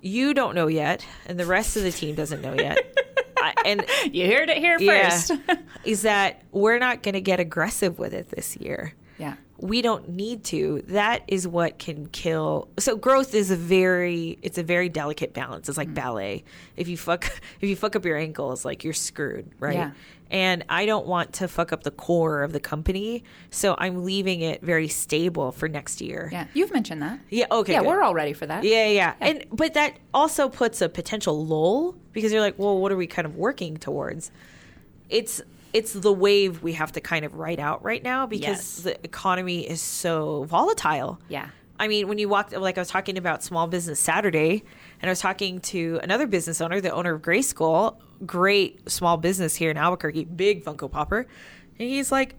you 0.00 0.34
don't 0.34 0.54
know 0.54 0.68
yet, 0.68 1.04
and 1.26 1.38
the 1.38 1.46
rest 1.46 1.76
of 1.76 1.82
the 1.82 1.90
team 1.90 2.14
doesn't 2.14 2.42
know 2.42 2.54
yet, 2.54 2.78
I, 3.38 3.54
and 3.64 3.84
You 4.12 4.28
heard 4.28 4.48
it 4.50 4.58
here 4.58 4.78
yeah, 4.78 5.10
first. 5.10 5.32
is 5.84 6.02
that 6.02 6.42
we're 6.52 6.78
not 6.78 7.02
going 7.02 7.14
to 7.14 7.20
get 7.20 7.40
aggressive 7.40 7.98
with 7.98 8.14
it 8.14 8.28
this 8.28 8.56
year 8.56 8.94
yeah. 9.18 9.34
We 9.58 9.80
don't 9.82 10.08
need 10.08 10.42
to 10.42 10.82
that 10.88 11.22
is 11.28 11.46
what 11.46 11.78
can 11.78 12.06
kill 12.08 12.68
so 12.78 12.96
growth 12.96 13.34
is 13.34 13.50
a 13.52 13.56
very 13.56 14.36
it's 14.42 14.58
a 14.58 14.62
very 14.64 14.88
delicate 14.88 15.32
balance 15.32 15.68
it's 15.68 15.78
like 15.78 15.88
Mm. 15.88 15.94
ballet 15.94 16.44
if 16.76 16.88
you 16.88 16.96
fuck 16.96 17.24
if 17.60 17.68
you 17.68 17.76
fuck 17.76 17.94
up 17.94 18.04
your 18.04 18.16
ankles 18.16 18.64
like 18.64 18.82
you're 18.82 18.92
screwed 18.92 19.48
right 19.60 19.74
Yeah. 19.76 19.92
and 20.30 20.64
i 20.68 20.86
don't 20.86 21.06
want 21.06 21.34
to 21.34 21.46
fuck 21.46 21.72
up 21.72 21.84
the 21.84 21.92
core 21.92 22.42
of 22.42 22.52
the 22.52 22.58
company 22.58 23.22
so 23.50 23.76
i'm 23.78 24.04
leaving 24.04 24.40
it 24.40 24.60
very 24.60 24.88
stable 24.88 25.52
for 25.52 25.68
next 25.68 26.00
year 26.00 26.28
Yeah. 26.32 26.46
You've 26.52 26.72
mentioned 26.72 27.00
that. 27.02 27.20
yeah 27.30 27.46
okay 27.52 27.74
yeah, 27.74 27.78
good. 27.80 27.86
we're 27.88 28.02
all 28.02 28.12
ready 28.14 28.32
for 28.32 28.46
that. 28.46 28.64
yeah, 28.64 28.88
yeah, 28.88 29.14
And 29.20 29.44
but 29.52 29.74
that 29.74 29.98
also 30.12 30.48
puts 30.48 30.82
a 30.82 30.88
potential 30.88 31.46
lull 31.46 31.94
because 32.12 32.32
you're 32.32 32.40
like, 32.40 32.58
well, 32.58 32.78
what 32.80 32.90
are 32.92 32.96
we 32.96 33.06
kind 33.06 33.24
of 33.26 33.36
working 33.36 33.76
towards? 33.76 34.30
It's 35.10 35.40
it's 35.74 35.92
the 35.92 36.12
wave 36.12 36.62
we 36.62 36.72
have 36.72 36.92
to 36.92 37.00
kind 37.02 37.24
of 37.26 37.34
ride 37.34 37.60
out 37.60 37.84
right 37.84 38.02
now 38.02 38.26
because 38.26 38.42
Yes. 38.46 38.76
the 38.82 39.04
economy 39.04 39.68
is 39.68 39.82
so 39.82 40.44
volatile. 40.44 41.20
Yeah. 41.28 41.48
I 41.78 41.88
mean, 41.88 42.06
when 42.06 42.18
you 42.18 42.28
walk, 42.28 42.52
like 42.56 42.78
I 42.78 42.80
was 42.80 42.88
talking 42.88 43.18
about 43.18 43.42
Small 43.42 43.66
Business 43.66 43.98
Saturday, 43.98 44.62
and 45.02 45.08
I 45.08 45.12
was 45.12 45.20
talking 45.20 45.60
to 45.62 45.98
another 46.04 46.26
business 46.28 46.60
owner, 46.60 46.80
the 46.80 46.92
owner 46.92 47.14
of 47.14 47.22
Gray 47.22 47.42
School, 47.42 48.00
great 48.24 48.88
small 48.88 49.16
business 49.16 49.56
here 49.56 49.70
in 49.72 49.76
Albuquerque, 49.76 50.24
big 50.26 50.64
Funko 50.64 50.88
Popper, 50.88 51.26
and 51.78 51.88
he's 51.88 52.12
like, 52.12 52.36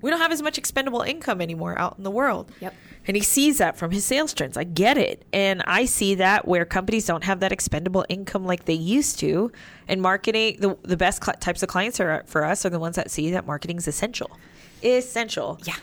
we 0.00 0.10
don't 0.10 0.20
have 0.20 0.32
as 0.32 0.42
much 0.42 0.58
expendable 0.58 1.02
income 1.02 1.40
anymore 1.40 1.78
out 1.78 1.96
in 1.98 2.04
the 2.04 2.10
world. 2.10 2.52
Yep. 2.60 2.74
And 3.06 3.16
he 3.16 3.22
sees 3.22 3.58
that 3.58 3.76
from 3.76 3.90
his 3.90 4.04
sales 4.04 4.34
trends. 4.34 4.56
I 4.56 4.64
get 4.64 4.98
it. 4.98 5.24
And 5.32 5.62
I 5.66 5.86
see 5.86 6.14
that 6.16 6.46
where 6.46 6.64
companies 6.64 7.06
don't 7.06 7.24
have 7.24 7.40
that 7.40 7.52
expendable 7.52 8.04
income 8.08 8.44
like 8.44 8.66
they 8.66 8.74
used 8.74 9.18
to. 9.20 9.50
And 9.88 10.02
marketing, 10.02 10.58
the, 10.60 10.76
the 10.82 10.96
best 10.96 11.24
cl- 11.24 11.36
types 11.38 11.62
of 11.62 11.68
clients 11.68 12.00
are 12.00 12.22
for 12.26 12.44
us 12.44 12.66
are 12.66 12.70
the 12.70 12.78
ones 12.78 12.96
that 12.96 13.10
see 13.10 13.30
that 13.30 13.46
marketing 13.46 13.78
is 13.78 13.88
essential. 13.88 14.30
Essential. 14.82 15.58
Yeah. 15.64 15.76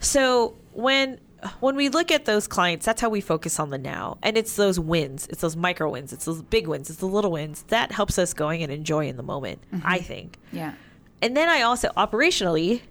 So 0.00 0.56
when 0.72 1.20
when 1.60 1.76
we 1.76 1.88
look 1.90 2.10
at 2.10 2.24
those 2.24 2.46
clients, 2.46 2.86
that's 2.86 3.00
how 3.00 3.08
we 3.08 3.20
focus 3.20 3.60
on 3.60 3.70
the 3.70 3.78
now. 3.78 4.18
And 4.22 4.36
it's 4.36 4.56
those 4.56 4.80
wins. 4.80 5.26
It's 5.28 5.42
those 5.42 5.56
micro 5.56 5.90
wins. 5.90 6.12
It's 6.12 6.24
those 6.24 6.42
big 6.42 6.66
wins. 6.66 6.90
It's 6.90 7.00
the 7.00 7.06
little 7.06 7.30
wins. 7.30 7.64
That 7.68 7.92
helps 7.92 8.18
us 8.18 8.32
going 8.32 8.62
and 8.62 8.72
enjoy 8.72 9.08
in 9.08 9.16
the 9.16 9.22
moment, 9.22 9.60
mm-hmm. 9.72 9.86
I 9.86 9.98
think. 9.98 10.38
Yeah. 10.52 10.74
And 11.22 11.36
then 11.36 11.48
I 11.48 11.62
also 11.62 11.90
operationally, 11.96 12.82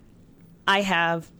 I 0.67 0.82
have 0.82 1.32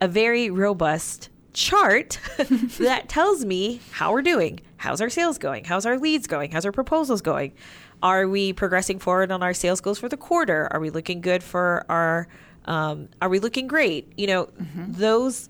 a 0.00 0.08
very 0.08 0.50
robust 0.50 1.30
chart 1.52 2.20
that 2.78 3.08
tells 3.08 3.44
me 3.44 3.80
how 3.90 4.12
we're 4.12 4.22
doing. 4.22 4.60
How's 4.76 5.00
our 5.00 5.10
sales 5.10 5.38
going? 5.38 5.64
How's 5.64 5.86
our 5.86 5.98
leads 5.98 6.26
going? 6.26 6.52
How's 6.52 6.64
our 6.64 6.72
proposals 6.72 7.20
going? 7.20 7.52
Are 8.02 8.28
we 8.28 8.52
progressing 8.52 9.00
forward 9.00 9.32
on 9.32 9.42
our 9.42 9.54
sales 9.54 9.80
goals 9.80 9.98
for 9.98 10.08
the 10.08 10.16
quarter? 10.16 10.68
Are 10.72 10.78
we 10.78 10.90
looking 10.90 11.20
good 11.20 11.42
for 11.42 11.84
our 11.88 12.28
um, 12.66 13.08
are 13.22 13.28
we 13.30 13.38
looking 13.38 13.66
great? 13.66 14.12
You 14.16 14.26
know, 14.26 14.46
mm-hmm. 14.46 14.92
those 14.92 15.48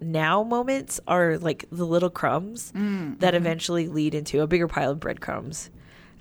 now 0.00 0.42
moments 0.42 1.00
are 1.06 1.38
like 1.38 1.64
the 1.70 1.86
little 1.86 2.10
crumbs 2.10 2.72
mm, 2.72 3.18
that 3.20 3.34
mm-hmm. 3.34 3.36
eventually 3.36 3.86
lead 3.86 4.14
into 4.14 4.40
a 4.40 4.46
bigger 4.46 4.66
pile 4.66 4.90
of 4.90 5.00
breadcrumbs 5.00 5.70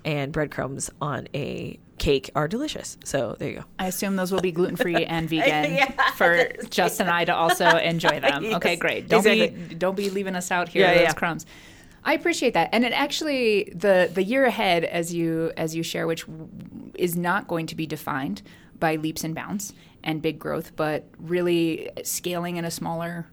and 0.06 0.32
breadcrumbs 0.32 0.90
on 1.02 1.28
a 1.34 1.80
cake 1.98 2.32
are 2.36 2.48
delicious. 2.48 2.98
So 3.04 3.36
there 3.38 3.50
you 3.50 3.56
go. 3.58 3.64
I 3.78 3.88
assume 3.88 4.16
those 4.16 4.32
will 4.32 4.42
be 4.42 4.52
gluten 4.52 4.76
free 4.76 5.06
and 5.06 5.30
vegan 5.30 5.74
Yeah. 5.76 5.92
for 6.14 6.50
Justin 6.70 7.08
and 7.08 7.16
I 7.16 7.26
to 7.26 7.36
also 7.36 7.66
enjoy 7.78 8.20
them. 8.20 8.44
Yes, 8.44 8.56
Okay, 8.56 8.76
great. 8.76 9.08
Don't 9.08 9.24
be 9.24 9.48
don't 9.76 9.96
be 9.96 10.10
leaving 10.10 10.36
us 10.36 10.50
out 10.52 10.70
here 10.70 10.82
Yeah, 10.84 10.90
with 10.92 10.98
those 11.00 11.06
yeah. 11.10 11.14
crumbs. 11.14 11.46
I 12.04 12.14
appreciate 12.16 12.56
that, 12.56 12.70
and 12.72 12.84
it 12.84 12.94
actually 12.94 13.72
the 13.76 14.10
the 14.12 14.24
year 14.24 14.46
ahead, 14.46 14.84
as 14.86 15.14
you 15.14 15.52
as 15.56 15.76
you 15.76 15.84
share, 15.84 16.08
which 16.08 16.26
is 16.96 17.16
not 17.16 17.48
going 17.48 17.68
to 17.68 17.76
be 17.76 17.86
defined 17.86 18.42
by 18.80 18.96
leaps 18.96 19.24
and 19.24 19.36
bounds 19.36 19.74
and 20.04 20.20
big 20.20 20.40
growth, 20.40 20.76
but 20.76 21.06
really 21.20 21.92
scaling 22.04 22.58
in 22.58 22.66
a 22.66 22.72
smaller 22.72 23.28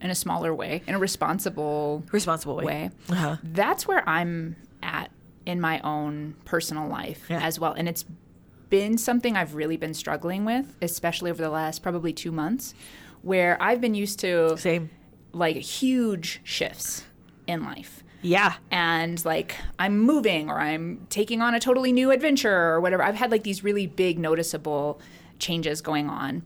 in 0.00 0.10
a 0.10 0.14
smaller 0.16 0.52
way, 0.52 0.82
in 0.88 0.94
a 0.96 0.98
responsible 0.98 2.02
Responsible 2.10 2.56
way. 2.56 2.64
way. 2.64 2.90
Uh-huh. 3.10 3.36
That's 3.44 3.86
where 3.86 4.06
I'm 4.08 4.56
at 4.82 5.09
in 5.46 5.60
my 5.60 5.80
own 5.80 6.34
personal 6.44 6.88
life 6.88 7.26
Yeah. 7.28 7.40
as 7.42 7.58
well. 7.58 7.72
And 7.72 7.88
it's 7.88 8.04
been 8.68 8.98
something 8.98 9.36
I've 9.36 9.54
really 9.54 9.76
been 9.76 9.94
struggling 9.94 10.44
with, 10.44 10.76
especially 10.80 11.30
over 11.30 11.42
the 11.42 11.50
last 11.50 11.82
probably 11.82 12.12
two 12.12 12.30
months, 12.30 12.74
where 13.22 13.60
I've 13.62 13.80
been 13.80 13.94
used 13.94 14.20
to 14.20 14.56
Same. 14.58 14.90
like 15.32 15.56
huge 15.56 16.40
shifts 16.44 17.04
in 17.46 17.64
life. 17.64 18.04
Yeah. 18.22 18.54
And 18.70 19.22
like 19.24 19.56
I'm 19.78 19.98
moving 19.98 20.50
or 20.50 20.60
I'm 20.60 21.06
taking 21.10 21.40
on 21.40 21.54
a 21.54 21.60
totally 21.60 21.90
new 21.90 22.10
adventure 22.10 22.54
or 22.54 22.80
whatever. 22.80 23.02
I've 23.02 23.14
had 23.16 23.30
like 23.30 23.42
these 23.44 23.64
really 23.64 23.86
big 23.86 24.18
noticeable 24.18 25.00
changes 25.38 25.80
going 25.80 26.08
on, 26.10 26.42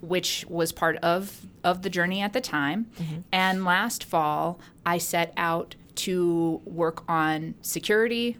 which 0.00 0.44
was 0.48 0.70
part 0.72 0.96
of 0.98 1.46
of 1.64 1.82
the 1.82 1.90
journey 1.90 2.22
at 2.22 2.32
the 2.32 2.40
time. 2.40 2.86
Mm-hmm. 3.00 3.16
And 3.32 3.64
last 3.64 4.04
fall, 4.04 4.60
I 4.86 4.98
set 4.98 5.32
out 5.36 5.74
to 5.96 6.60
work 6.64 7.04
on 7.08 7.54
security 7.62 8.36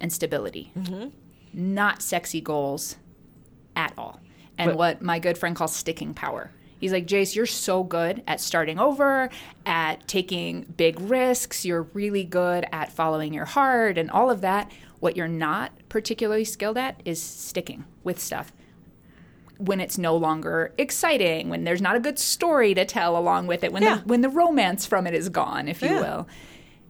and 0.00 0.12
stability. 0.12 0.72
Mm-hmm. 0.78 1.08
Not 1.52 2.02
sexy 2.02 2.40
goals 2.40 2.96
at 3.76 3.92
all. 3.98 4.20
And 4.58 4.70
But- 4.70 4.76
what 4.76 5.02
my 5.02 5.18
good 5.18 5.38
friend 5.38 5.56
calls 5.56 5.74
sticking 5.74 6.14
power. 6.14 6.50
He's 6.80 6.92
like, 6.92 7.06
Jace, 7.06 7.34
you're 7.34 7.46
so 7.46 7.82
good 7.82 8.22
at 8.26 8.40
starting 8.40 8.78
over, 8.78 9.30
at 9.64 10.06
taking 10.06 10.62
big 10.76 11.00
risks. 11.00 11.64
You're 11.64 11.84
really 11.94 12.24
good 12.24 12.66
at 12.72 12.92
following 12.92 13.32
your 13.32 13.46
heart 13.46 13.96
and 13.96 14.10
all 14.10 14.28
of 14.30 14.42
that. 14.42 14.70
What 15.00 15.16
you're 15.16 15.28
not 15.28 15.72
particularly 15.88 16.44
skilled 16.44 16.76
at 16.76 17.00
is 17.06 17.22
sticking 17.22 17.84
with 18.02 18.20
stuff 18.20 18.52
when 19.56 19.80
it's 19.80 19.96
no 19.96 20.16
longer 20.16 20.74
exciting, 20.76 21.48
when 21.48 21.64
there's 21.64 21.80
not 21.80 21.96
a 21.96 22.00
good 22.00 22.18
story 22.18 22.74
to 22.74 22.84
tell 22.84 23.16
along 23.16 23.46
with 23.46 23.62
it, 23.64 23.72
when 23.72 23.82
Yeah. 23.82 23.98
the, 23.98 24.02
when 24.04 24.20
the 24.20 24.28
romance 24.28 24.84
from 24.84 25.06
it 25.06 25.14
is 25.14 25.28
gone, 25.28 25.68
if 25.68 25.80
you 25.80 25.90
will. 25.90 26.26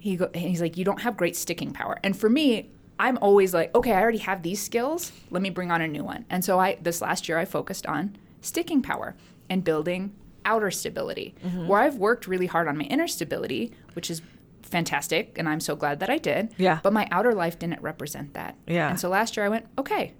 He 0.05 0.17
go, 0.17 0.29
he's 0.35 0.61
like, 0.61 0.77
you 0.77 0.85
don't 0.85 1.01
have 1.01 1.17
great 1.17 1.35
sticking 1.35 1.73
power. 1.73 1.99
And 2.05 2.15
for 2.15 2.29
me, 2.29 2.69
I'm 3.01 3.17
always 3.23 3.55
like, 3.55 3.75
okay, 3.75 3.93
I 3.93 4.03
already 4.03 4.19
have 4.19 4.43
these 4.43 4.61
skills. 4.61 5.13
Let 5.31 5.41
me 5.41 5.49
bring 5.49 5.71
on 5.71 5.81
a 5.81 5.89
new 5.89 6.05
one. 6.05 6.27
And 6.29 6.45
so 6.45 6.61
I 6.61 6.77
this 6.83 7.01
last 7.01 7.27
year 7.27 7.39
I 7.39 7.47
focused 7.47 7.87
on 7.87 8.15
sticking 8.43 8.83
power 8.83 9.17
and 9.49 9.65
building 9.65 10.13
outer 10.45 10.71
stability. 10.71 11.35
Mm-hmm. 11.43 11.69
Where 11.69 11.81
I've 11.81 11.97
worked 11.97 12.27
really 12.27 12.45
hard 12.45 12.69
on 12.69 12.77
my 12.77 12.85
inner 12.85 13.09
stability, 13.09 13.73
which 13.95 14.11
is 14.11 14.21
fantastic, 14.61 15.39
and 15.39 15.49
I'm 15.49 15.61
so 15.61 15.75
glad 15.75 16.01
that 16.01 16.11
I 16.11 16.19
did. 16.19 16.55
Yeah. 16.59 16.81
But 16.83 16.93
my 16.93 17.09
outer 17.11 17.33
life 17.33 17.59
didn't 17.59 17.81
represent 17.81 18.35
that. 18.35 18.59
Yeah. 18.67 18.91
And 18.91 19.01
so 19.01 19.09
last 19.09 19.39
year 19.39 19.47
I 19.47 19.49
went, 19.49 19.69
okay, 19.79 20.13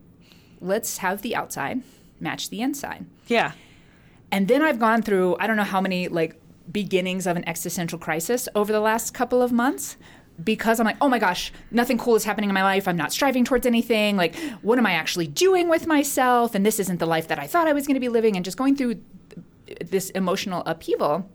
let's 0.63 0.97
have 0.97 1.21
the 1.21 1.37
outside 1.37 1.83
match 2.21 2.49
the 2.49 2.63
inside. 2.63 3.05
Yeah. 3.27 3.53
And 4.33 4.49
then 4.49 4.63
I've 4.63 4.79
gone 4.79 5.03
through 5.03 5.37
I 5.39 5.47
don't 5.47 5.59
know 5.59 5.63
how 5.63 5.83
many 5.83 6.09
like 6.09 6.41
beginnings 6.71 7.27
of 7.27 7.37
an 7.37 7.47
existential 7.49 7.99
crisis 7.99 8.49
over 8.55 8.73
the 8.73 8.81
last 8.81 9.13
couple 9.13 9.43
of 9.43 9.53
months 9.53 9.97
because 10.43 10.81
I'm 10.81 10.87
like, 10.87 10.97
oh 11.01 11.09
my 11.09 11.19
gosh, 11.19 11.53
nothing 11.71 11.99
cool 11.99 12.17
is 12.17 12.25
happening 12.25 12.51
in 12.51 12.55
my 12.55 12.63
life. 12.63 12.89
I'm 12.89 12.97
not 12.97 13.13
striving 13.13 13.45
towards 13.45 13.67
anything. 13.67 14.17
Like, 14.17 14.35
what 14.63 14.79
am 14.79 14.87
I 14.87 14.93
actually 14.93 15.29
doing 15.29 15.69
with 15.69 15.87
myself? 15.87 16.55
And 16.55 16.67
this 16.67 16.81
isn't 16.81 16.99
the 16.99 17.07
life 17.07 17.29
that 17.29 17.39
I 17.39 17.47
thought 17.47 17.69
I 17.69 17.73
was 17.73 17.87
going 17.87 17.95
to 17.95 18.01
be 18.01 18.09
living. 18.09 18.35
And 18.35 18.45
just 18.45 18.57
going 18.57 18.77
through 18.77 19.01
this 19.85 20.11
emotional 20.11 20.63
upheaval. 20.67 21.31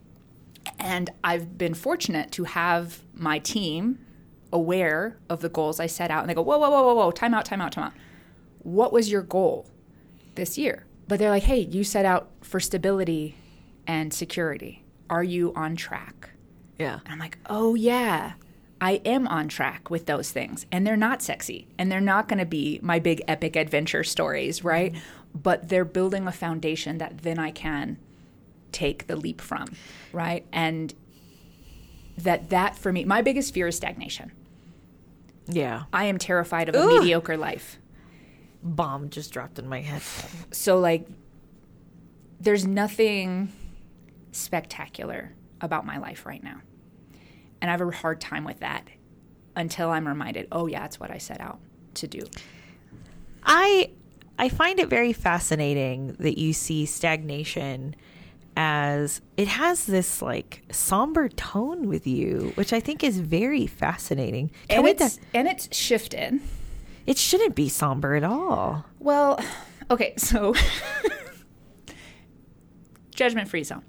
And 0.79 1.09
I've 1.23 1.57
been 1.57 1.73
fortunate 1.73 2.31
to 2.33 2.43
have 2.43 3.01
my 3.13 3.39
team 3.39 3.99
aware 4.51 5.17
of 5.29 5.41
the 5.41 5.49
goals 5.49 5.79
I 5.79 5.87
set 5.87 6.11
out. 6.11 6.21
And 6.21 6.29
they 6.29 6.33
go, 6.33 6.41
whoa, 6.41 6.57
whoa, 6.57 6.69
whoa, 6.69 6.83
whoa, 6.83 6.95
whoa, 6.95 7.11
time 7.11 7.33
out, 7.33 7.45
time 7.45 7.61
out, 7.61 7.71
time 7.71 7.85
out. 7.85 7.93
What 8.59 8.91
was 8.91 9.09
your 9.09 9.21
goal 9.21 9.67
this 10.35 10.57
year? 10.57 10.85
But 11.07 11.19
they're 11.19 11.29
like, 11.29 11.43
hey, 11.43 11.59
you 11.59 11.83
set 11.83 12.05
out 12.05 12.29
for 12.41 12.59
stability 12.59 13.35
and 13.87 14.13
security. 14.13 14.83
Are 15.09 15.23
you 15.23 15.53
on 15.55 15.75
track? 15.75 16.31
Yeah. 16.77 16.99
And 17.05 17.13
I'm 17.13 17.19
like, 17.19 17.37
oh, 17.47 17.75
yeah, 17.75 18.33
I 18.81 19.01
am 19.05 19.27
on 19.27 19.47
track 19.47 19.89
with 19.89 20.05
those 20.05 20.31
things. 20.31 20.65
And 20.71 20.87
they're 20.87 20.97
not 20.97 21.21
sexy. 21.21 21.67
And 21.77 21.91
they're 21.91 21.99
not 21.99 22.27
going 22.27 22.39
to 22.39 22.45
be 22.45 22.79
my 22.81 22.99
big 22.99 23.21
epic 23.27 23.55
adventure 23.55 24.03
stories, 24.03 24.63
right? 24.63 24.93
Mm-hmm. 24.93 25.39
But 25.41 25.69
they're 25.69 25.85
building 25.85 26.27
a 26.27 26.31
foundation 26.31 26.97
that 26.97 27.19
then 27.19 27.37
I 27.37 27.51
can 27.51 27.97
take 28.71 29.07
the 29.07 29.15
leap 29.15 29.41
from, 29.41 29.67
right? 30.11 30.45
And 30.51 30.93
that 32.17 32.49
that 32.49 32.77
for 32.77 32.91
me, 32.91 33.05
my 33.05 33.21
biggest 33.21 33.53
fear 33.53 33.67
is 33.67 33.75
stagnation. 33.75 34.31
Yeah. 35.47 35.83
I 35.91 36.05
am 36.05 36.17
terrified 36.17 36.69
of 36.69 36.75
a 36.75 36.85
mediocre 36.85 37.37
life. 37.37 37.79
Bomb 38.61 39.09
just 39.09 39.31
dropped 39.31 39.59
in 39.59 39.67
my 39.67 39.81
head. 39.81 40.01
So 40.51 40.79
like 40.79 41.07
there's 42.39 42.65
nothing 42.65 43.51
spectacular 44.31 45.33
about 45.61 45.85
my 45.85 45.97
life 45.97 46.25
right 46.25 46.43
now. 46.43 46.61
And 47.61 47.69
I 47.69 47.73
have 47.73 47.81
a 47.81 47.91
hard 47.91 48.21
time 48.21 48.45
with 48.45 48.59
that 48.59 48.87
until 49.55 49.89
I'm 49.89 50.07
reminded, 50.07 50.47
oh 50.51 50.67
yeah, 50.67 50.85
it's 50.85 50.99
what 50.99 51.11
I 51.11 51.17
set 51.17 51.41
out 51.41 51.59
to 51.95 52.07
do. 52.07 52.21
I 53.43 53.91
I 54.37 54.47
find 54.49 54.79
it 54.79 54.87
very 54.87 55.11
fascinating 55.11 56.15
that 56.19 56.37
you 56.37 56.53
see 56.53 56.85
stagnation 56.85 57.95
as 58.55 59.21
it 59.37 59.47
has 59.47 59.85
this 59.85 60.21
like 60.21 60.63
somber 60.71 61.27
tone 61.29 61.87
with 61.87 62.07
you, 62.07 62.51
which 62.55 62.73
I 62.73 62.79
think 62.79 63.03
is 63.03 63.19
very 63.19 63.67
fascinating. 63.67 64.51
Can 64.69 64.79
And 64.79 64.87
it's, 64.87 65.19
and 65.33 65.47
it's 65.47 65.75
shifted. 65.75 66.39
it 67.05 67.17
shouldn't 67.17 67.55
be 67.55 67.69
somber 67.69 68.15
at 68.15 68.23
all. 68.23 68.85
Well, 68.99 69.39
okay, 69.91 70.13
so 70.17 70.53
judgment 73.15 73.49
free 73.49 73.63
zone. 73.63 73.83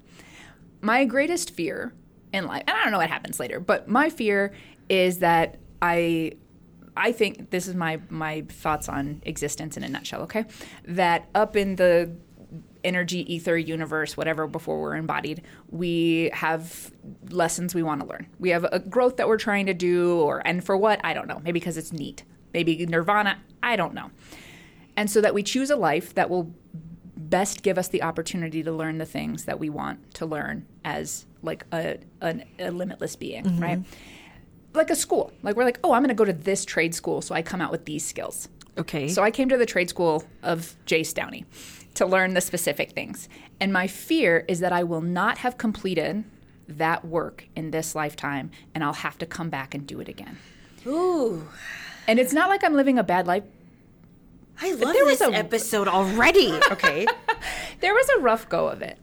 My 0.81 1.05
greatest 1.05 1.51
fear 1.51 1.93
in 2.33 2.45
life, 2.47 2.63
and 2.67 2.75
I 2.75 2.83
don't 2.83 2.91
know 2.91 2.97
what 2.97 3.09
happens 3.09 3.39
later, 3.39 3.59
but 3.59 3.87
my 3.87 4.09
fear 4.09 4.53
is 4.89 5.19
that 5.19 5.57
I 5.81 6.33
I 6.95 7.11
think 7.11 7.51
this 7.51 7.67
is 7.67 7.75
my 7.75 7.99
my 8.09 8.41
thoughts 8.49 8.89
on 8.89 9.21
existence 9.25 9.77
in 9.77 9.83
a 9.83 9.89
nutshell, 9.89 10.21
okay? 10.23 10.45
That 10.85 11.29
up 11.33 11.55
in 11.55 11.75
the 11.75 12.11
energy 12.83 13.31
ether 13.31 13.55
universe 13.55 14.17
whatever 14.17 14.47
before 14.47 14.81
we're 14.81 14.95
embodied 14.95 15.39
we 15.69 16.31
have 16.33 16.91
lessons 17.29 17.75
we 17.75 17.83
want 17.83 18.01
to 18.01 18.07
learn. 18.07 18.27
We 18.39 18.49
have 18.49 18.63
a 18.71 18.79
growth 18.79 19.17
that 19.17 19.27
we're 19.27 19.37
trying 19.37 19.67
to 19.67 19.73
do 19.73 20.19
or 20.19 20.45
and 20.45 20.63
for 20.63 20.75
what? 20.75 20.99
I 21.03 21.13
don't 21.13 21.27
know. 21.27 21.39
Maybe 21.43 21.59
because 21.59 21.77
it's 21.77 21.91
neat. 21.91 22.23
Maybe 22.53 22.85
nirvana? 22.85 23.37
I 23.61 23.75
don't 23.75 23.93
know. 23.93 24.09
And 24.97 25.09
so 25.09 25.21
that 25.21 25.33
we 25.33 25.43
choose 25.43 25.69
a 25.69 25.75
life 25.75 26.13
that 26.15 26.29
will 26.29 26.53
best 27.31 27.63
give 27.63 27.79
us 27.79 27.87
the 27.87 28.03
opportunity 28.03 28.61
to 28.61 28.71
learn 28.71 28.99
the 28.99 29.05
things 29.05 29.45
that 29.45 29.59
we 29.59 29.69
want 29.69 30.13
to 30.13 30.27
learn 30.27 30.67
as 30.85 31.25
like 31.41 31.65
a, 31.71 31.97
an, 32.21 32.43
a 32.59 32.69
limitless 32.69 33.15
being 33.15 33.43
mm-hmm. 33.43 33.59
right 33.63 33.79
like 34.73 34.91
a 34.91 34.95
school 34.95 35.33
like 35.41 35.55
we're 35.55 35.63
like 35.63 35.79
oh 35.83 35.93
i'm 35.93 36.03
going 36.03 36.09
to 36.09 36.13
go 36.13 36.25
to 36.25 36.33
this 36.33 36.63
trade 36.63 36.93
school 36.93 37.21
so 37.21 37.33
i 37.33 37.41
come 37.41 37.59
out 37.59 37.71
with 37.71 37.85
these 37.85 38.05
skills 38.05 38.47
Okay. 38.77 39.07
so 39.07 39.21
I 39.21 39.31
came 39.31 39.49
to 39.49 39.57
the 39.57 39.65
trade 39.65 39.89
school 39.89 40.23
of 40.43 40.75
Jace 40.85 41.13
Downey 41.13 41.45
to 41.95 42.05
learn 42.05 42.33
the 42.33 42.41
specific 42.41 42.91
things. 42.91 43.27
And 43.59 43.73
my 43.73 43.87
fear 43.87 44.45
is 44.47 44.59
that 44.61 44.71
I 44.71 44.83
will 44.83 45.01
not 45.01 45.39
have 45.39 45.57
completed 45.57 46.23
that 46.67 47.03
work 47.03 47.47
in 47.55 47.71
this 47.71 47.95
lifetime 47.95 48.51
and 48.73 48.83
I'll 48.83 48.93
have 48.93 49.17
to 49.19 49.25
come 49.25 49.49
back 49.49 49.75
and 49.75 49.85
do 49.85 49.99
it 49.99 50.07
again. 50.07 50.37
Ooh, 50.87 51.47
And 52.07 52.17
it's 52.17 52.33
not 52.33 52.49
like 52.49 52.63
I'm 52.63 52.73
living 52.73 52.97
a 52.97 53.03
bad 53.03 53.27
life. 53.27 53.43
I 54.61 54.71
love 54.71 54.93
there 54.93 55.05
was 55.05 55.19
this 55.19 55.29
a- 55.29 55.33
episode 55.33 55.87
already. 55.87 56.57
Okay. 56.71 57.05
There 57.81 57.93
was 57.93 58.07
a 58.17 58.21
rough 58.21 58.47
go 58.49 58.67
of 58.67 58.81
it. 58.81 58.97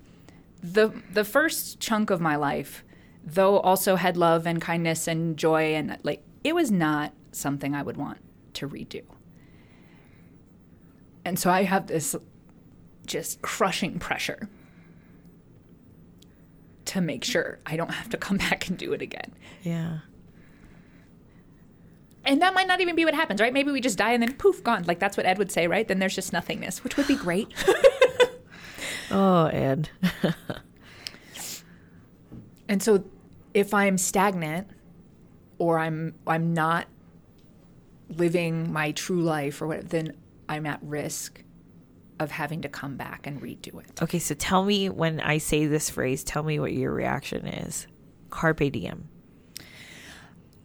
The 0.63 0.91
the 1.13 1.25
first 1.25 1.79
chunk 1.81 2.11
of 2.11 2.21
my 2.21 2.37
life, 2.37 2.85
though 3.25 3.59
also 3.61 3.97
had 3.97 4.17
love 4.17 4.47
and 4.47 4.61
kindness 4.61 5.07
and 5.07 5.37
joy 5.37 5.75
and 5.75 5.99
like 6.03 6.23
it 6.43 6.55
was 6.55 6.71
not 6.71 7.13
something 7.33 7.75
I 7.75 7.83
would 7.83 7.97
want 7.97 8.19
to 8.55 8.69
redo. 8.69 9.03
And 11.25 11.39
so 11.39 11.51
I 11.51 11.65
have 11.65 11.87
this 11.89 12.17
just 13.07 13.43
crushing 13.43 13.99
pressure 13.99 14.49
to 16.87 17.01
make 17.01 17.23
sure 17.25 17.59
I 17.67 17.77
don't 17.77 17.91
have 17.93 18.09
to 18.11 18.17
come 18.17 18.37
back 18.49 18.69
and 18.69 18.79
do 18.79 18.93
it 18.93 19.03
again. 19.03 19.33
yeah. 19.63 19.99
And 22.25 22.43
that 22.43 22.53
might 22.53 22.67
not 22.67 22.83
even 22.83 22.95
be 22.95 23.07
what 23.07 23.15
happens, 23.15 23.41
right? 23.41 23.55
Maybe 23.55 23.71
we 23.71 23.81
just 23.81 23.97
die 23.97 24.13
and 24.13 24.23
then 24.23 24.35
poof, 24.35 24.63
gone. 24.63 24.83
Like 24.85 24.99
that's 24.99 25.17
what 25.17 25.25
Ed 25.25 25.39
would 25.39 25.51
say, 25.51 25.67
right? 25.67 25.89
Then 25.89 25.99
there's 25.99 26.15
just 26.15 26.31
nothingness, 26.31 26.85
which 26.85 26.99
would 26.99 27.07
be 27.07 27.17
great. 27.17 27.49
Oh, 29.11 29.47
Ed. 29.47 29.91
And 32.69 32.83
so 32.83 33.05
if 33.55 33.73
I'm 33.73 33.99
stagnant 33.99 34.69
or 35.57 35.79
I'm 35.79 36.15
I'm 36.27 36.53
not 36.53 36.87
living 38.11 38.73
my 38.73 38.93
true 38.93 39.23
life 39.23 39.61
or 39.61 39.67
what, 39.67 39.89
then 39.89 40.15
I'm 40.49 40.67
at 40.67 40.81
risk 40.83 41.43
of 42.21 42.31
having 42.31 42.63
to 42.63 42.69
come 42.69 42.97
back 42.97 43.27
and 43.27 43.41
redo 43.41 43.81
it. 43.81 44.03
Okay, 44.03 44.19
so 44.19 44.35
tell 44.35 44.65
me 44.65 44.89
when 44.89 45.21
I 45.21 45.39
say 45.39 45.67
this 45.67 45.89
phrase, 45.89 46.25
tell 46.25 46.43
me 46.43 46.59
what 46.59 46.73
your 46.73 46.93
reaction 46.93 47.47
is. 47.47 47.87
Carpe 48.31 48.71
diem. 48.73 49.09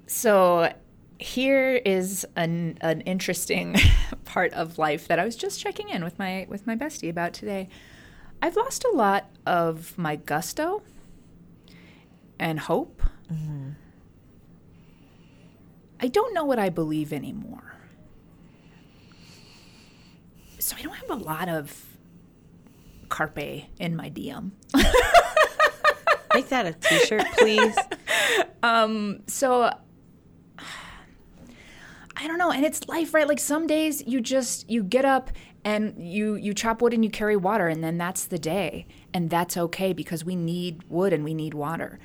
So 0.08 0.74
here 1.20 1.76
is 1.86 2.26
an 2.36 2.78
an 2.82 3.02
interesting 3.02 3.78
part 4.26 4.52
of 4.54 4.78
life 4.78 5.08
that 5.08 5.20
I 5.20 5.26
was 5.26 5.38
just 5.38 5.62
checking 5.62 5.90
in 5.90 6.04
with 6.04 6.20
my 6.20 6.46
with 6.50 6.68
my 6.68 6.76
bestie 6.76 7.10
about 7.10 7.34
today. 7.34 7.70
I've 8.44 8.58
lost 8.58 8.84
a 8.84 8.94
lot 8.94 9.30
of 9.46 9.98
my 9.98 10.18
gusto 10.18 10.84
and 12.38 12.60
hope. 12.60 13.02
Mm-hmm. 13.32 13.70
I 16.02 16.08
don't 16.10 16.34
know 16.34 16.44
what 16.44 16.60
I 16.60 16.68
believe 16.68 17.14
anymore. 17.14 17.78
So 20.60 20.76
I 20.78 20.82
don't 20.82 20.94
have 20.94 21.10
a 21.10 21.24
lot 21.24 21.48
of 21.48 21.86
carpe 23.08 23.64
in 23.80 23.96
my 23.96 24.10
DM. 24.10 24.52
Make 26.34 26.50
that 26.50 26.66
a 26.66 26.74
t 26.74 27.00
shirt, 27.06 27.26
please. 27.38 27.78
Um, 28.64 29.24
so 29.28 29.70
I 32.24 32.28
don't 32.28 32.38
know, 32.38 32.52
and 32.52 32.64
it's 32.64 32.88
life, 32.88 33.14
right? 33.14 33.28
Like 33.28 33.40
some 33.40 33.68
days 33.68 34.02
you 34.08 34.22
just 34.22 34.70
you 34.70 34.82
get 34.82 35.04
up 35.04 35.30
and 35.66 35.94
you 35.98 36.36
you 36.36 36.54
chop 36.54 36.82
wood 36.82 36.94
and 36.94 37.04
you 37.04 37.12
carry 37.12 37.36
water 37.36 37.68
and 37.68 37.84
then 37.84 37.98
that's 37.98 38.24
the 38.24 38.40
day. 38.40 38.86
And 39.14 39.30
that's 39.30 39.58
okay 39.58 39.92
because 39.92 40.24
we 40.24 40.36
need 40.36 40.84
wood 40.90 41.12
and 41.12 41.26
we 41.26 41.34
need 41.34 41.54
water. 41.54 42.00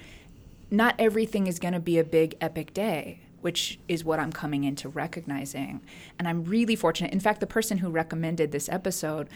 Not 0.73 0.97
everything 0.99 1.47
is 1.47 1.61
going 1.61 1.73
to 1.73 1.81
be 1.81 1.99
a 1.99 2.05
big 2.05 2.37
epic 2.41 2.75
day, 2.75 3.21
which 3.41 3.79
is 3.87 4.05
what 4.05 4.19
I'm 4.19 4.33
coming 4.33 4.65
into 4.65 4.89
recognizing. 4.89 5.81
And 6.19 6.27
I'm 6.27 6.45
really 6.45 6.75
fortunate. 6.77 7.13
In 7.13 7.21
fact, 7.21 7.39
the 7.39 7.47
person 7.47 7.79
who 7.79 7.89
recommended 7.89 8.51
this 8.51 8.69
episode 8.69 9.29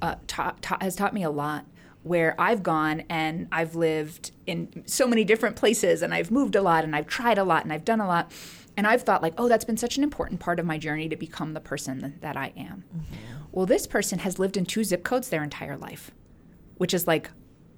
uh, 0.00 0.16
taught, 0.26 0.62
taught, 0.62 0.82
has 0.82 0.96
taught 0.96 1.14
me 1.14 1.22
a 1.22 1.30
lot 1.30 1.66
where 2.02 2.38
I've 2.38 2.62
gone 2.62 3.04
and 3.08 3.48
I've 3.52 3.74
lived 3.74 4.32
in 4.46 4.84
so 4.86 5.06
many 5.06 5.24
different 5.24 5.56
places 5.56 6.02
and 6.02 6.12
I've 6.12 6.30
moved 6.30 6.54
a 6.54 6.62
lot 6.62 6.84
and 6.84 6.96
I've 6.96 7.06
tried 7.06 7.38
a 7.38 7.44
lot 7.44 7.64
and 7.64 7.72
I've 7.72 7.84
done 7.84 8.00
a 8.00 8.06
lot. 8.06 8.30
And 8.76 8.86
I've 8.86 9.02
thought, 9.02 9.22
like, 9.22 9.34
oh, 9.38 9.48
that's 9.48 9.64
been 9.64 9.76
such 9.76 9.96
an 9.96 10.02
important 10.02 10.40
part 10.40 10.58
of 10.58 10.66
my 10.66 10.78
journey 10.78 11.08
to 11.08 11.16
become 11.16 11.52
the 11.54 11.60
person 11.60 12.18
that 12.20 12.36
I 12.36 12.52
am. 12.56 12.84
Well, 13.52 13.66
this 13.66 13.86
person 13.86 14.18
has 14.20 14.38
lived 14.38 14.56
in 14.56 14.66
two 14.66 14.82
zip 14.82 15.04
codes 15.04 15.28
their 15.28 15.44
entire 15.44 15.76
life, 15.76 16.10
which 16.78 16.92
is 16.92 17.06
like 17.06 17.30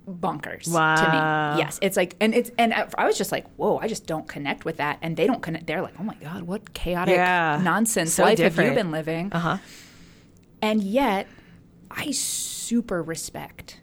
bonkers 0.09 0.73
Wow. 0.73 0.95
to 0.95 1.11
me. 1.11 1.59
Yes, 1.63 1.79
it's 1.83 1.97
like, 1.97 2.17
and 2.21 2.35
it's, 2.35 2.51
and 2.57 2.73
I 2.73 3.05
was 3.05 3.19
just 3.19 3.31
like, 3.33 3.47
whoa, 3.57 3.77
I 3.79 3.89
just 3.89 4.07
don't 4.07 4.27
connect 4.27 4.65
with 4.65 4.79
that. 4.79 4.99
And 5.03 5.17
they 5.17 5.27
don't 5.27 5.43
connect. 5.43 5.67
They're 5.67 5.83
like, 5.83 5.95
oh 6.01 6.05
my 6.05 6.15
God, 6.15 6.45
what 6.45 6.73
chaotic 6.73 7.17
Yeah. 7.17 7.61
nonsense 7.63 8.15
So 8.15 8.23
life 8.23 8.39
have 8.39 8.57
you 8.59 8.73
been 8.73 8.91
living? 8.91 9.33
Uh 9.33 9.39
huh. 9.39 9.57
And 10.63 10.83
yet, 10.83 11.27
I 11.91 12.11
super 12.13 13.03
respect 13.03 13.81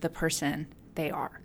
the 0.00 0.08
person 0.08 0.66
they 0.96 1.10
are. 1.10 1.40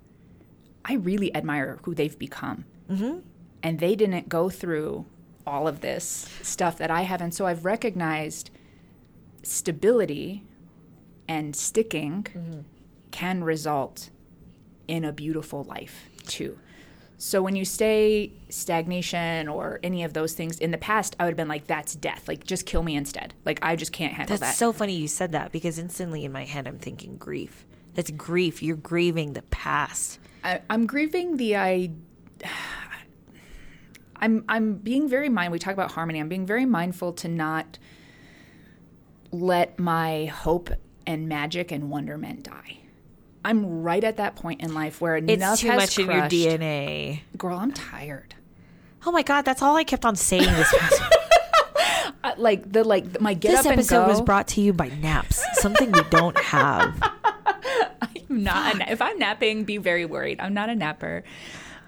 I 0.84 0.93
really 0.96 1.34
admire 1.36 1.77
who 1.84 1.93
they've 1.93 2.17
become. 2.17 2.65
Mm-hmm. 2.89 3.19
And 3.62 3.80
they 3.80 3.96
didn't 3.96 4.30
go 4.30 4.50
through 4.50 5.06
all 5.46 5.68
of 5.68 5.82
this 5.82 6.30
stuff 6.42 6.78
that 6.78 6.92
I 6.92 7.01
have. 7.01 7.22
And 7.22 7.34
so 7.34 7.46
I've 7.46 7.66
recognized 7.66 8.51
stability 9.44 10.44
and 11.28 11.56
sticking 11.56 12.24
mm-hmm. 12.24 12.60
can 13.12 13.44
result 13.44 14.10
in 14.88 15.06
a 15.06 15.12
beautiful 15.12 15.63
life 15.63 16.10
too. 16.25 16.58
So 17.22 17.42
when 17.42 17.58
you 17.58 17.66
say 17.66 18.32
stagnation 18.48 19.50
or 19.50 19.82
any 19.84 20.04
of 20.06 20.13
those 20.13 20.34
things 20.34 20.58
in 20.58 20.72
the 20.72 20.78
past, 20.78 21.18
I 21.20 21.25
would 21.25 21.32
have 21.32 21.38
been 21.38 21.50
like, 21.50 21.68
that's 21.68 21.94
death. 21.94 22.30
Like, 22.30 22.46
just 22.46 22.66
kill 22.66 22.82
me 22.82 22.96
instead. 22.96 23.34
Like, 23.44 23.60
I 23.62 23.75
just 23.75 23.92
can't 23.92 24.13
handle 24.13 24.32
That's 24.32 24.39
that. 24.39 24.46
That's 24.48 24.58
so 24.58 24.72
funny 24.72 24.96
you 24.96 25.10
said 25.10 25.34
that 25.34 25.51
because 25.51 25.78
instantly 25.78 26.24
in 26.24 26.32
my 26.32 26.46
head 26.46 26.66
I'm 26.66 26.80
thinking 26.80 27.18
grief. 27.18 27.66
That's 27.94 28.10
grief. 28.12 28.63
You're 28.63 28.78
grieving 28.78 29.34
the 29.34 29.42
past. 29.42 30.20
I, 30.46 30.62
I'm 30.70 30.86
grieving 30.86 31.36
the 31.36 31.58
I. 31.58 31.92
I'm 34.19 34.43
I'm 34.49 34.75
being 34.75 35.08
very 35.10 35.29
mind. 35.29 35.51
We 35.51 35.60
talk 35.60 35.73
about 35.73 35.91
harmony. 35.91 36.19
I'm 36.19 36.29
being 36.29 36.45
very 36.45 36.65
mindful 36.65 37.13
to 37.13 37.27
not 37.27 37.77
let 39.32 39.77
my 39.79 40.25
hope 40.25 40.69
and 41.05 41.27
magic 41.29 41.71
and 41.71 41.89
wonderment 41.89 42.43
die. 42.43 42.77
I'm 43.45 43.82
right 43.84 44.03
at 44.03 44.17
that 44.17 44.36
point 44.36 44.62
in 44.62 44.73
life 44.73 44.99
where 45.01 45.15
It's 45.15 45.27
enough 45.32 45.60
too 45.60 45.67
has 45.69 45.77
much 45.77 45.99
in 45.99 46.08
your. 46.08 46.23
DNA. 46.23 47.21
Girl, 47.38 47.58
I'm 47.58 47.71
tired. 47.71 48.36
Oh 49.05 49.12
my 49.12 49.21
god, 49.23 49.43
that's 49.45 49.62
all 49.62 49.75
I 49.77 49.84
kept 49.86 50.05
on 50.05 50.15
saying 50.15 50.43
this 50.43 50.73
past 50.77 51.01
Uh, 52.21 52.34
like 52.38 52.69
the 52.69 52.84
like 52.84 53.21
my 53.21 53.34
get 53.34 53.51
This 53.51 53.60
up 53.62 53.65
and 53.67 53.73
episode 53.75 54.01
go. 54.03 54.08
was 54.10 54.19
brought 54.21 54.45
to 54.49 54.62
you 54.62 54.73
by 54.73 54.89
naps, 54.89 55.41
something 55.62 55.89
we 55.89 56.01
don't 56.10 56.38
have. 56.38 57.01
I'm 58.01 58.43
not. 58.43 58.82
A, 58.82 58.91
if 58.91 59.01
I'm 59.01 59.17
napping, 59.17 59.63
be 59.63 59.77
very 59.77 60.05
worried. 60.05 60.41
I'm 60.41 60.53
not 60.53 60.67
a 60.67 60.75
napper. 60.75 61.23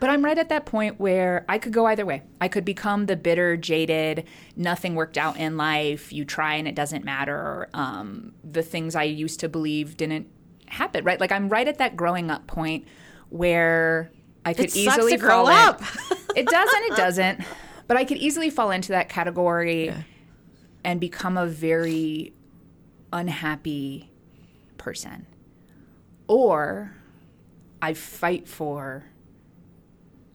But 0.02 0.10
I'm 0.10 0.26
right 0.26 0.40
at 0.40 0.50
that 0.50 0.66
point 0.66 1.00
where 1.00 1.46
I 1.48 1.60
could 1.60 1.74
go 1.74 1.86
either 1.86 2.08
way. 2.08 2.24
I 2.42 2.48
could 2.48 2.66
become 2.66 3.06
the 3.06 3.16
bitter, 3.16 3.56
jaded, 3.56 4.26
nothing 4.56 4.96
worked 4.96 5.16
out 5.16 5.38
in 5.38 5.58
life. 5.58 6.12
You 6.12 6.26
try 6.26 6.56
and 6.56 6.68
it 6.68 6.74
doesn't 6.74 7.06
matter. 7.06 7.70
Um, 7.76 8.34
the 8.44 8.64
things 8.64 8.96
I 8.96 9.04
used 9.04 9.40
to 9.42 9.48
believe 9.48 9.98
didn't 9.98 10.28
happen. 10.66 11.04
Right? 11.04 11.20
Like 11.20 11.32
I'm 11.32 11.50
right 11.50 11.68
at 11.68 11.78
that 11.78 11.96
growing 11.96 12.32
up 12.32 12.48
point 12.48 12.88
where 13.30 14.12
I 14.44 14.56
could 14.56 14.66
It 14.66 14.76
easily 14.76 15.18
grow 15.18 15.46
up. 15.46 15.84
it 16.36 16.48
doesn't. 16.48 16.84
It 16.84 16.96
doesn't. 16.96 17.42
But 17.86 17.98
I 17.98 18.04
could 18.04 18.18
easily 18.18 18.50
fall 18.50 18.72
into 18.72 18.94
that 18.94 19.08
category 19.08 19.94
and 20.84 21.00
become 21.00 21.38
a 21.38 21.46
very 21.46 22.34
unhappy 23.14 24.10
person. 24.80 25.28
Or 26.28 26.96
I 27.84 27.94
fight 27.94 28.48
for 28.48 29.04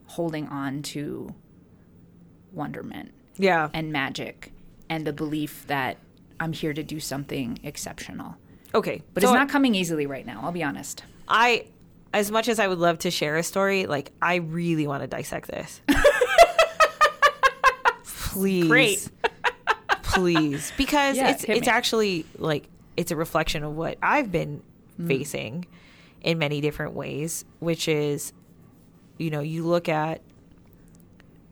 holding 0.07 0.47
on 0.47 0.81
to 0.81 1.33
wonderment 2.53 3.13
Yeah. 3.37 3.69
and 3.73 3.91
magic 3.91 4.51
and 4.89 5.05
the 5.05 5.13
belief 5.13 5.65
that 5.67 5.97
I'm 6.39 6.53
here 6.53 6.73
to 6.73 6.83
do 6.83 6.99
something 6.99 7.59
exceptional. 7.63 8.35
Okay. 8.73 9.01
But 9.13 9.23
so 9.23 9.29
it's 9.29 9.35
not 9.35 9.49
coming 9.49 9.75
easily 9.75 10.05
right 10.05 10.25
now, 10.25 10.41
I'll 10.43 10.51
be 10.51 10.63
honest. 10.63 11.03
I 11.27 11.65
as 12.13 12.31
much 12.31 12.47
as 12.47 12.57
I 12.59 12.67
would 12.67 12.77
love 12.79 12.99
to 12.99 13.11
share 13.11 13.35
a 13.37 13.43
story, 13.43 13.85
like 13.85 14.11
I 14.21 14.35
really 14.35 14.87
want 14.87 15.01
to 15.03 15.07
dissect 15.07 15.47
this. 15.49 15.81
Please. 18.03 18.67
Great. 18.67 19.09
Please. 20.03 20.71
Because 20.77 21.17
Yeah, 21.17 21.29
it's 21.31 21.43
it's 21.43 21.67
me. 21.67 21.71
actually 21.71 22.25
like 22.37 22.67
it's 22.95 23.11
a 23.11 23.15
reflection 23.15 23.63
of 23.63 23.75
what 23.75 23.97
I've 24.01 24.31
been 24.31 24.61
Mm. 24.99 25.07
facing 25.07 25.65
in 26.21 26.39
many 26.39 26.59
different 26.59 26.93
ways, 26.93 27.45
which 27.59 27.87
is 27.87 28.33
you 29.17 29.29
know, 29.29 29.41
you 29.41 29.63
look 29.65 29.89
at 29.89 30.21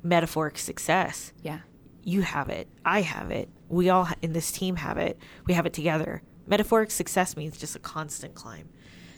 metaphoric 0.04 0.58
success. 0.58 1.34
Yeah. 1.41 1.60
You 2.04 2.21
have 2.21 2.49
it. 2.49 2.67
I 2.84 3.01
have 3.01 3.32
it. 3.32 3.49
We 3.69 3.89
all 3.89 4.08
in 4.21 4.34
this 4.34 4.51
team 4.51 4.75
have 4.78 4.97
it. 4.97 5.17
We 5.45 5.54
have 5.54 5.65
it 5.65 5.73
together. 5.73 6.21
Metaphoric 6.47 6.91
success 6.91 7.36
means 7.36 7.58
just 7.58 7.75
a 7.75 7.80
constant 7.80 8.36
climb, 8.36 8.69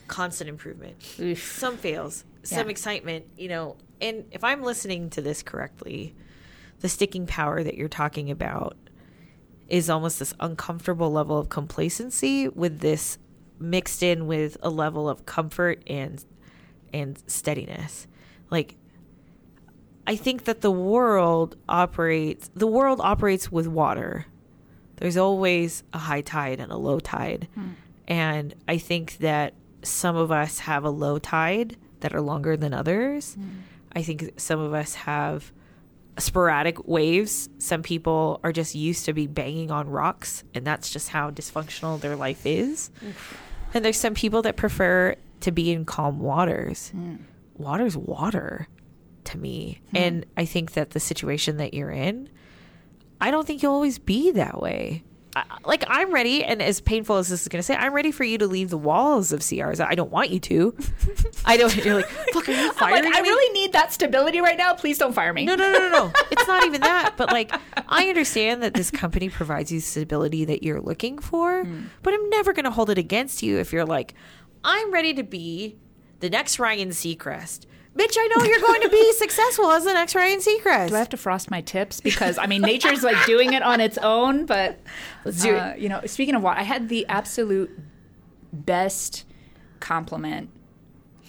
constant 0.07 0.49
improvement. 0.49 0.95
Oof. 1.19 1.57
Some 1.59 1.75
fails, 1.77 2.23
some 2.43 2.67
Yeah. 2.67 2.71
excitement, 2.71 3.25
you 3.37 3.49
know. 3.49 3.75
And 3.99 4.25
if 4.31 4.43
I'm 4.43 4.63
listening 4.63 5.09
to 5.11 5.21
this 5.21 5.43
correctly, 5.43 6.15
the 6.79 6.87
sticking 6.87 7.25
power 7.27 7.63
that 7.63 7.75
you're 7.75 7.89
talking 7.89 8.31
about 8.31 8.77
is 9.67 9.89
almost 9.89 10.19
this 10.19 10.33
uncomfortable 10.39 11.11
level 11.11 11.37
of 11.37 11.49
complacency 11.49 12.47
with 12.47 12.79
this 12.79 13.17
mixed 13.59 14.01
in 14.03 14.27
with 14.27 14.55
a 14.61 14.69
level 14.69 15.09
of 15.09 15.25
comfort 15.25 15.83
and 15.87 16.23
and 16.93 17.21
steadiness. 17.27 18.07
Like 18.49 18.75
I 20.07 20.15
think 20.15 20.45
that 20.45 20.61
the 20.61 20.71
world 20.71 21.57
operates 21.67 22.49
the 22.55 22.65
world 22.65 23.01
operates 23.01 23.51
with 23.51 23.67
water. 23.67 24.25
There's 24.95 25.17
always 25.17 25.83
a 25.93 25.97
high 25.97 26.21
tide 26.21 26.59
and 26.59 26.71
a 26.71 26.77
low 26.77 26.99
tide. 26.99 27.49
Hmm. 27.53 27.69
And 28.07 28.55
I 28.67 28.77
think 28.77 29.17
that 29.17 29.53
some 29.83 30.15
of 30.15 30.31
us 30.31 30.59
have 30.59 30.85
a 30.85 30.89
low 30.89 31.19
tide 31.19 31.75
that 31.99 32.15
are 32.15 32.21
longer 32.21 32.55
than 32.55 32.73
others. 32.73 33.35
Hmm. 33.35 33.49
I 33.91 34.01
think 34.01 34.31
some 34.37 34.59
of 34.59 34.73
us 34.73 34.95
have 34.95 35.51
sporadic 36.17 36.87
waves. 36.87 37.49
Some 37.59 37.83
people 37.83 38.39
are 38.43 38.53
just 38.53 38.75
used 38.75 39.05
to 39.05 39.13
be 39.13 39.27
banging 39.27 39.71
on 39.71 39.89
rocks 39.89 40.43
and 40.55 40.65
that's 40.65 40.89
just 40.89 41.09
how 41.09 41.31
dysfunctional 41.31 41.99
their 41.99 42.15
life 42.15 42.45
is. 42.45 42.91
And 43.73 43.83
there's 43.83 43.97
some 43.97 44.13
people 44.13 44.41
that 44.43 44.55
prefer 44.55 45.15
to 45.41 45.51
be 45.51 45.71
in 45.71 45.83
calm 45.83 46.19
waters. 46.19 46.89
Hmm. 46.89 47.15
Water's 47.57 47.97
water 47.97 48.67
to 49.25 49.37
me. 49.37 49.81
Hmm. 49.91 49.97
And 49.97 50.25
I 50.35 50.45
think 50.45 50.73
that 50.73 50.91
the 50.91 50.99
situation 50.99 51.57
that 51.57 51.73
you're 51.73 51.91
in, 51.91 52.29
I 53.19 53.31
don't 53.31 53.45
think 53.45 53.61
you'll 53.61 53.73
always 53.73 53.99
be 53.99 54.31
that 54.31 54.61
way. 54.61 55.03
I- 55.35 55.45
like 55.65 55.83
I'm 55.87 56.11
ready, 56.11 56.43
and 56.43 56.63
as 56.63 56.81
painful 56.81 57.17
as 57.17 57.29
this 57.29 57.43
is 57.43 57.47
going 57.47 57.59
to 57.59 57.63
say, 57.63 57.75
I'm 57.75 57.93
ready 57.93 58.11
for 58.11 58.23
you 58.23 58.39
to 58.39 58.47
leave 58.47 58.71
the 58.71 58.77
walls 58.77 59.31
of 59.31 59.41
Siarza. 59.41 59.85
I 59.87 59.93
don't 59.93 60.11
want 60.11 60.31
you 60.31 60.39
to. 60.39 60.75
I 61.45 61.57
don't. 61.57 61.75
You're 61.75 61.95
like, 61.95 62.07
fuck, 62.33 62.49
are 62.49 62.53
you 62.53 62.71
firing 62.73 63.03
like, 63.03 63.15
I 63.15 63.21
me? 63.21 63.29
really 63.29 63.53
need 63.53 63.73
that 63.73 63.93
stability 63.93 64.41
right 64.41 64.57
now. 64.57 64.73
Please 64.73 64.97
don't 64.97 65.13
fire 65.13 65.33
me. 65.33 65.45
No, 65.45 65.55
no, 65.55 65.71
no, 65.71 65.77
no, 65.77 65.89
no. 65.89 66.13
It's 66.31 66.47
not 66.47 66.65
even 66.65 66.81
that. 66.81 67.13
But 67.17 67.31
like, 67.31 67.53
I 67.87 68.07
understand 68.07 68.63
that 68.63 68.73
this 68.73 68.89
company 68.89 69.29
provides 69.29 69.71
you 69.71 69.79
stability 69.79 70.45
that 70.45 70.63
you're 70.63 70.81
looking 70.81 71.19
for, 71.19 71.63
hmm. 71.63 71.85
but 72.01 72.13
I'm 72.15 72.29
never 72.29 72.53
going 72.53 72.65
to 72.65 72.71
hold 72.71 72.89
it 72.89 72.97
against 72.97 73.43
you 73.43 73.59
if 73.59 73.71
you're 73.71 73.85
like, 73.85 74.15
I'm 74.63 74.91
ready 74.91 75.13
to 75.13 75.23
be 75.23 75.77
the 76.19 76.29
next 76.29 76.59
Ryan 76.59 76.89
Seacrest. 76.89 77.65
Bitch, 77.95 78.15
I 78.15 78.27
know 78.35 78.45
you're 78.45 78.59
going 78.59 78.81
to 78.81 78.89
be 78.89 79.13
successful 79.17 79.71
as 79.71 79.83
the 79.83 79.93
next 79.93 80.13
Ryan 80.13 80.39
Seacrest. 80.39 80.89
Do 80.89 80.95
I 80.95 80.99
have 80.99 81.09
to 81.09 81.17
frost 81.17 81.49
my 81.49 81.61
tips? 81.61 81.99
Because 81.99 82.37
I 82.37 82.45
mean, 82.45 82.61
nature's 82.61 83.01
like 83.03 83.25
doing 83.25 83.53
it 83.53 83.63
on 83.63 83.81
its 83.81 83.97
own. 83.97 84.45
But 84.45 84.79
Let's 85.25 85.41
do 85.41 85.55
it. 85.55 85.57
uh, 85.57 85.73
you 85.75 85.89
know, 85.89 86.01
speaking 86.05 86.35
of 86.35 86.43
what, 86.43 86.57
I 86.57 86.63
had 86.63 86.89
the 86.89 87.07
absolute 87.07 87.71
best 88.53 89.25
compliment, 89.79 90.49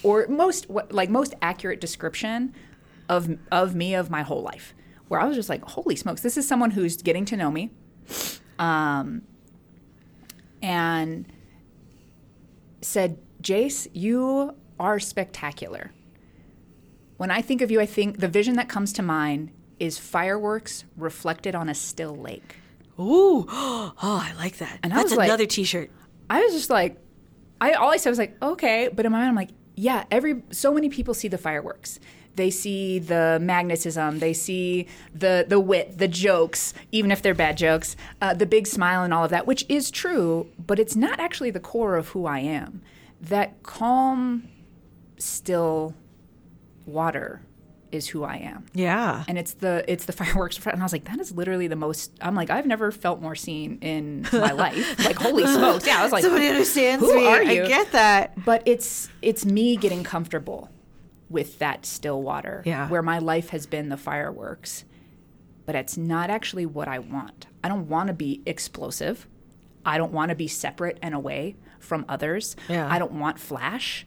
or 0.02 0.26
most 0.28 0.68
what, 0.68 0.92
like 0.92 1.08
most 1.08 1.34
accurate 1.40 1.80
description 1.80 2.54
of 3.08 3.38
of 3.50 3.74
me 3.74 3.94
of 3.94 4.10
my 4.10 4.22
whole 4.22 4.42
life, 4.42 4.74
where 5.08 5.20
I 5.20 5.24
was 5.24 5.36
just 5.36 5.48
like, 5.48 5.64
holy 5.64 5.96
smokes, 5.96 6.20
this 6.20 6.36
is 6.36 6.46
someone 6.46 6.72
who's 6.72 6.98
getting 6.98 7.24
to 7.26 7.36
know 7.36 7.50
me, 7.50 7.70
um, 8.58 9.22
and 10.62 11.26
said, 12.82 13.18
Jace, 13.42 13.88
you 13.94 14.54
are 14.78 14.98
spectacular. 14.98 15.92
When 17.16 17.30
I 17.30 17.42
think 17.42 17.62
of 17.62 17.70
you, 17.70 17.80
I 17.80 17.86
think 17.86 18.18
the 18.18 18.28
vision 18.28 18.54
that 18.56 18.68
comes 18.68 18.92
to 18.94 19.02
mind 19.02 19.50
is 19.80 19.98
fireworks 19.98 20.84
reflected 20.96 21.54
on 21.54 21.68
a 21.68 21.74
still 21.74 22.16
lake. 22.16 22.56
Ooh, 22.98 23.46
oh, 23.50 23.92
I 24.02 24.32
like 24.36 24.58
that. 24.58 24.78
And 24.82 24.92
I 24.92 24.96
That's 24.96 25.10
was 25.10 25.18
like- 25.18 25.28
another 25.28 25.46
T-shirt. 25.46 25.90
I 26.30 26.40
was 26.42 26.52
just 26.52 26.70
like, 26.70 26.98
I 27.60 27.72
all 27.72 27.90
I 27.90 27.96
said 27.96 28.10
was 28.10 28.18
like, 28.18 28.36
okay, 28.42 28.88
but 28.92 29.06
in 29.06 29.12
my 29.12 29.18
mind, 29.18 29.30
I'm 29.30 29.34
like, 29.34 29.50
yeah, 29.74 30.04
every 30.10 30.42
so 30.50 30.72
many 30.72 30.88
people 30.88 31.14
see 31.14 31.28
the 31.28 31.38
fireworks. 31.38 31.98
They 32.36 32.50
see 32.50 33.00
the 33.00 33.38
magnetism. 33.40 34.18
They 34.20 34.32
see 34.32 34.86
the 35.12 35.44
the 35.48 35.58
wit, 35.58 35.98
the 35.98 36.06
jokes, 36.06 36.72
even 36.92 37.10
if 37.10 37.20
they're 37.22 37.34
bad 37.34 37.56
jokes, 37.56 37.96
uh, 38.20 38.34
the 38.34 38.46
big 38.46 38.66
smile 38.68 39.02
and 39.02 39.12
all 39.14 39.24
of 39.24 39.30
that, 39.30 39.46
which 39.46 39.64
is 39.68 39.90
true, 39.90 40.48
but 40.64 40.78
it's 40.78 40.94
not 40.94 41.18
actually 41.18 41.50
the 41.50 41.58
core 41.60 41.96
of 41.96 42.08
who 42.08 42.26
I 42.26 42.40
am. 42.40 42.82
That 43.20 43.62
calm, 43.64 44.48
still 45.18 45.94
water 46.86 47.42
is 47.90 48.06
who 48.08 48.22
I 48.22 48.36
am 48.36 48.66
Yeah. 48.74 49.24
and 49.28 49.38
it's 49.38 49.54
the 49.54 49.82
it's 49.90 50.04
the 50.04 50.12
fireworks 50.20 50.58
and 50.66 50.80
I 50.80 50.82
was 50.84 50.92
like 50.92 51.04
that 51.04 51.18
is 51.20 51.32
literally 51.32 51.68
the 51.68 51.76
most 51.76 52.12
I'm 52.20 52.34
like 52.34 52.50
I've 52.50 52.66
never 52.66 52.92
felt 52.92 53.22
more 53.22 53.34
seen 53.34 53.78
in 53.80 54.26
my 54.32 54.52
life 54.66 55.04
like 55.04 55.16
holy 55.16 55.46
smokes 55.46 55.86
yeah 55.86 56.00
I 56.00 56.02
was 56.02 56.12
like 56.12 56.22
Somebody 56.22 56.48
understands 56.48 57.02
who 57.04 57.14
me. 57.14 57.26
are 57.26 57.42
you? 57.42 57.64
I 57.64 57.68
get 57.68 57.92
that. 57.92 58.44
but 58.44 58.62
it's 58.66 59.08
it's 59.22 59.46
me 59.46 59.76
getting 59.76 60.04
comfortable 60.04 60.70
with 61.30 61.58
that 61.60 61.86
still 61.86 62.20
water 62.22 62.62
Yeah. 62.66 62.88
where 62.88 63.02
my 63.02 63.18
life 63.18 63.50
has 63.50 63.66
been 63.66 63.88
the 63.88 63.96
fireworks 63.96 64.84
but 65.64 65.74
it's 65.74 65.96
not 65.96 66.28
actually 66.30 66.66
what 66.66 66.88
I 66.88 66.98
want 66.98 67.46
I 67.64 67.68
don't 67.68 67.88
want 67.88 68.08
to 68.08 68.14
be 68.14 68.42
explosive 68.44 69.26
I 69.84 69.96
don't 69.96 70.12
want 70.12 70.28
to 70.28 70.34
be 70.34 70.46
separate 70.48 70.98
and 71.00 71.14
away 71.14 71.56
from 71.80 72.04
others 72.06 72.54
Yeah. 72.68 72.86
I 72.90 72.98
don't 72.98 73.12
want 73.12 73.38
flash 73.38 74.06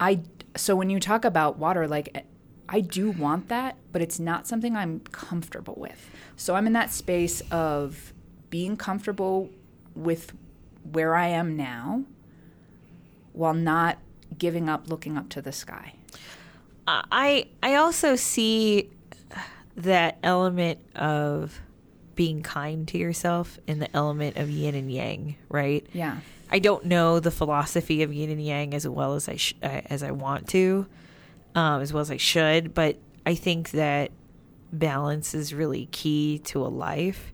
I 0.00 0.20
so 0.56 0.76
when 0.76 0.90
you 0.90 1.00
talk 1.00 1.24
about 1.24 1.58
water, 1.58 1.88
like 1.88 2.24
I 2.68 2.80
do 2.80 3.10
want 3.10 3.48
that, 3.48 3.76
but 3.92 4.02
it's 4.02 4.18
not 4.18 4.46
something 4.46 4.76
I'm 4.76 5.00
comfortable 5.00 5.74
with. 5.76 6.10
So 6.36 6.54
I'm 6.54 6.66
in 6.66 6.72
that 6.72 6.90
space 6.90 7.42
of 7.50 8.12
being 8.50 8.76
comfortable 8.76 9.50
with 9.94 10.32
where 10.90 11.14
I 11.14 11.28
am 11.28 11.56
now 11.56 12.04
while 13.32 13.54
not 13.54 13.98
giving 14.38 14.68
up 14.68 14.88
looking 14.88 15.16
up 15.16 15.28
to 15.30 15.42
the 15.42 15.52
sky. 15.52 15.94
I 16.86 17.46
I 17.62 17.74
also 17.76 18.16
see 18.16 18.90
that 19.76 20.18
element 20.22 20.78
of 20.94 21.60
being 22.14 22.42
kind 22.42 22.86
to 22.88 22.98
yourself 22.98 23.58
in 23.66 23.78
the 23.78 23.94
element 23.96 24.36
of 24.36 24.50
yin 24.50 24.74
and 24.74 24.90
yang, 24.90 25.36
right? 25.48 25.86
Yeah. 25.92 26.18
I 26.50 26.58
don't 26.58 26.84
know 26.84 27.20
the 27.20 27.30
philosophy 27.30 28.02
of 28.02 28.12
yin 28.12 28.30
and 28.30 28.42
yang 28.42 28.74
as 28.74 28.86
well 28.86 29.14
as 29.14 29.28
I 29.28 29.36
sh- 29.36 29.54
uh, 29.62 29.82
as 29.86 30.02
I 30.02 30.10
want 30.10 30.48
to, 30.48 30.86
um, 31.54 31.80
as 31.82 31.92
well 31.92 32.02
as 32.02 32.10
I 32.10 32.16
should. 32.16 32.74
But 32.74 32.98
I 33.26 33.34
think 33.34 33.70
that 33.70 34.12
balance 34.72 35.34
is 35.34 35.54
really 35.54 35.86
key 35.86 36.40
to 36.44 36.64
a 36.64 36.68
life, 36.68 37.32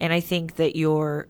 and 0.00 0.12
I 0.12 0.20
think 0.20 0.56
that 0.56 0.76
you're 0.76 1.28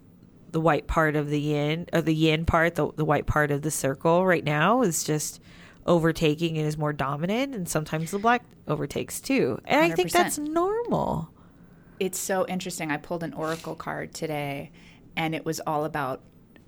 the 0.51 0.61
white 0.61 0.87
part 0.87 1.17
of 1.17 1.31
the 1.31 1.41
yin, 1.41 1.87
or 1.93 2.01
the 2.01 2.15
yin 2.15 2.45
part, 2.45 2.77
the, 2.77 2.93
the 2.93 3.05
white 3.05 3.27
part 3.27 3.51
of 3.51 3.63
the 3.63 3.71
circle 3.71 4.25
right 4.25 4.45
now 4.45 4.83
is 4.83 5.03
just 5.03 5.41
overtaking 5.87 6.57
and 6.59 6.67
is 6.67 6.79
more 6.79 6.93
dominant, 6.93 7.55
and 7.55 7.69
sometimes 7.69 8.11
the 8.11 8.19
black 8.19 8.45
overtakes 8.69 9.21
too. 9.21 9.59
And 9.65 9.81
I 9.85 9.95
think 9.95 10.13
that's 10.13 10.39
normal. 10.39 11.31
It's 12.01 12.19
so 12.19 12.47
interesting. 12.47 12.91
I 12.91 12.97
pulled 12.97 13.23
an 13.23 13.33
oracle 13.35 13.75
card 13.75 14.15
today 14.15 14.73
and 15.17 15.35
it 15.35 15.45
was 15.45 15.61
all 15.61 15.85
about 15.85 16.23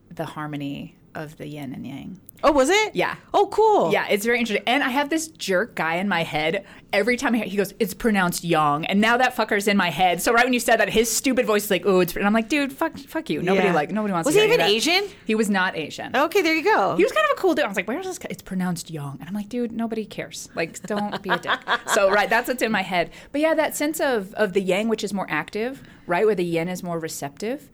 the 0.08 0.24
harmony 0.24 0.96
of 1.14 1.36
the 1.36 1.48
yin 1.48 1.72
and 1.72 1.86
yang. 1.86 2.20
Oh, 2.44 2.52
was 2.52 2.68
it? 2.70 2.94
Yeah. 2.94 3.16
Oh, 3.34 3.46
cool. 3.46 3.90
Yeah, 3.92 4.06
it's 4.08 4.24
very 4.24 4.38
interesting. 4.38 4.62
And 4.66 4.82
I 4.84 4.90
have 4.90 5.08
this 5.10 5.28
jerk 5.28 5.74
guy 5.74 5.96
in 5.96 6.08
my 6.08 6.22
head. 6.22 6.64
Every 6.92 7.16
time 7.16 7.34
he 7.34 7.56
goes, 7.56 7.74
"It's 7.78 7.92
pronounced 7.92 8.44
yang," 8.44 8.86
and 8.86 9.00
now 9.00 9.16
that 9.16 9.34
fucker's 9.36 9.66
in 9.68 9.76
my 9.76 9.90
head. 9.90 10.22
So 10.22 10.32
right 10.32 10.44
when 10.44 10.52
you 10.52 10.60
said 10.60 10.76
that, 10.80 10.88
his 10.88 11.10
stupid 11.14 11.44
voice 11.44 11.64
is 11.64 11.70
like, 11.70 11.82
"Oh, 11.84 12.00
it's," 12.00 12.14
and 12.16 12.24
I'm 12.26 12.32
like, 12.32 12.48
"Dude, 12.48 12.72
fuck, 12.72 12.96
fuck 12.98 13.28
you. 13.28 13.42
Nobody 13.42 13.66
Yeah. 13.68 13.74
like, 13.74 13.90
nobody 13.90 14.12
wants." 14.12 14.26
Was 14.26 14.34
to 14.34 14.40
he 14.40 14.46
hear 14.46 14.54
even 14.54 14.64
any 14.64 14.76
of 14.78 14.84
that. 14.84 14.90
Asian? 14.92 15.10
He 15.26 15.34
was 15.34 15.50
not 15.50 15.76
Asian. 15.76 16.16
Okay, 16.16 16.40
there 16.42 16.54
you 16.54 16.62
go. 16.64 16.96
He 16.96 17.02
was 17.02 17.12
kind 17.12 17.26
of 17.30 17.36
a 17.36 17.40
cool 17.40 17.54
dude. 17.54 17.64
I 17.64 17.68
was 17.68 17.76
like, 17.76 17.88
"Where's 17.88 18.06
this 18.06 18.18
guy? 18.18 18.28
It's 18.30 18.42
pronounced 18.42 18.90
yang," 18.90 19.16
and 19.20 19.28
I'm 19.28 19.34
like, 19.34 19.48
"Dude, 19.48 19.72
nobody 19.72 20.04
cares. 20.06 20.48
Like, 20.54 20.80
don't 20.82 21.20
be 21.22 21.30
a 21.30 21.38
dick." 21.38 21.58
so 21.94 22.10
right, 22.10 22.30
that's 22.30 22.48
what's 22.48 22.62
in 22.62 22.72
my 22.72 22.82
head. 22.82 23.10
But 23.32 23.40
yeah, 23.42 23.54
that 23.54 23.76
sense 23.76 24.00
of 24.00 24.32
of 24.34 24.52
the 24.54 24.60
yang, 24.62 24.88
which 24.88 25.04
is 25.04 25.12
more 25.12 25.26
active, 25.28 25.82
right, 26.06 26.24
where 26.24 26.34
the 26.34 26.44
yin 26.44 26.68
is 26.68 26.82
more 26.82 26.98
receptive, 26.98 27.68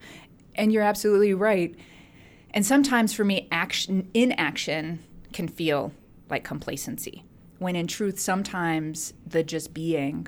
and 0.55 0.73
you're 0.73 0.83
absolutely 0.83 1.33
right. 1.33 1.75
And 2.53 2.65
sometimes 2.65 3.13
for 3.13 3.23
me, 3.23 3.47
action 3.51 4.09
inaction 4.13 4.99
can 5.31 5.47
feel 5.47 5.91
like 6.29 6.43
complacency, 6.43 7.23
when 7.59 7.75
in 7.75 7.87
truth, 7.87 8.19
sometimes 8.19 9.13
the 9.25 9.43
just 9.43 9.73
being 9.73 10.27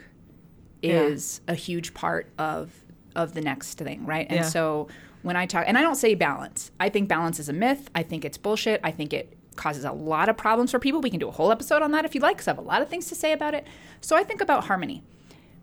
is 0.82 1.42
a 1.48 1.56
huge 1.56 1.94
part 1.94 2.32
of 2.38 2.72
of 3.16 3.34
the 3.34 3.42
next 3.42 3.78
thing, 3.78 4.06
right? 4.06 4.28
And 4.30 4.40
Yeah. 4.40 4.50
so 4.50 4.88
when 5.22 5.38
I 5.38 5.46
talk, 5.46 5.64
and 5.68 5.78
I 5.78 5.82
don't 5.82 5.96
say 5.96 6.16
balance, 6.16 6.72
I 6.82 6.90
think 6.90 7.08
balance 7.08 7.40
is 7.40 7.48
a 7.48 7.54
myth. 7.54 7.90
I 7.96 8.04
think 8.04 8.26
it's 8.26 8.38
bullshit. 8.38 8.82
I 8.84 8.92
think 8.92 9.14
it 9.14 9.38
causes 9.56 9.86
a 9.86 9.92
lot 9.94 10.28
of 10.28 10.36
problems 10.36 10.72
for 10.72 10.80
people. 10.80 11.00
We 11.00 11.10
can 11.10 11.20
do 11.20 11.30
a 11.30 11.32
whole 11.32 11.50
episode 11.50 11.82
on 11.82 11.92
that 11.92 12.04
if 12.04 12.14
you'd 12.14 12.22
like, 12.22 12.36
because 12.36 12.50
I 12.50 12.52
have 12.52 12.58
a 12.58 12.62
lot 12.68 12.82
of 12.82 12.90
things 12.90 13.08
to 13.08 13.16
say 13.16 13.32
about 13.32 13.54
it. 13.54 13.66
So 14.02 14.18
I 14.18 14.24
think 14.26 14.42
about 14.42 14.66
harmony 14.66 15.02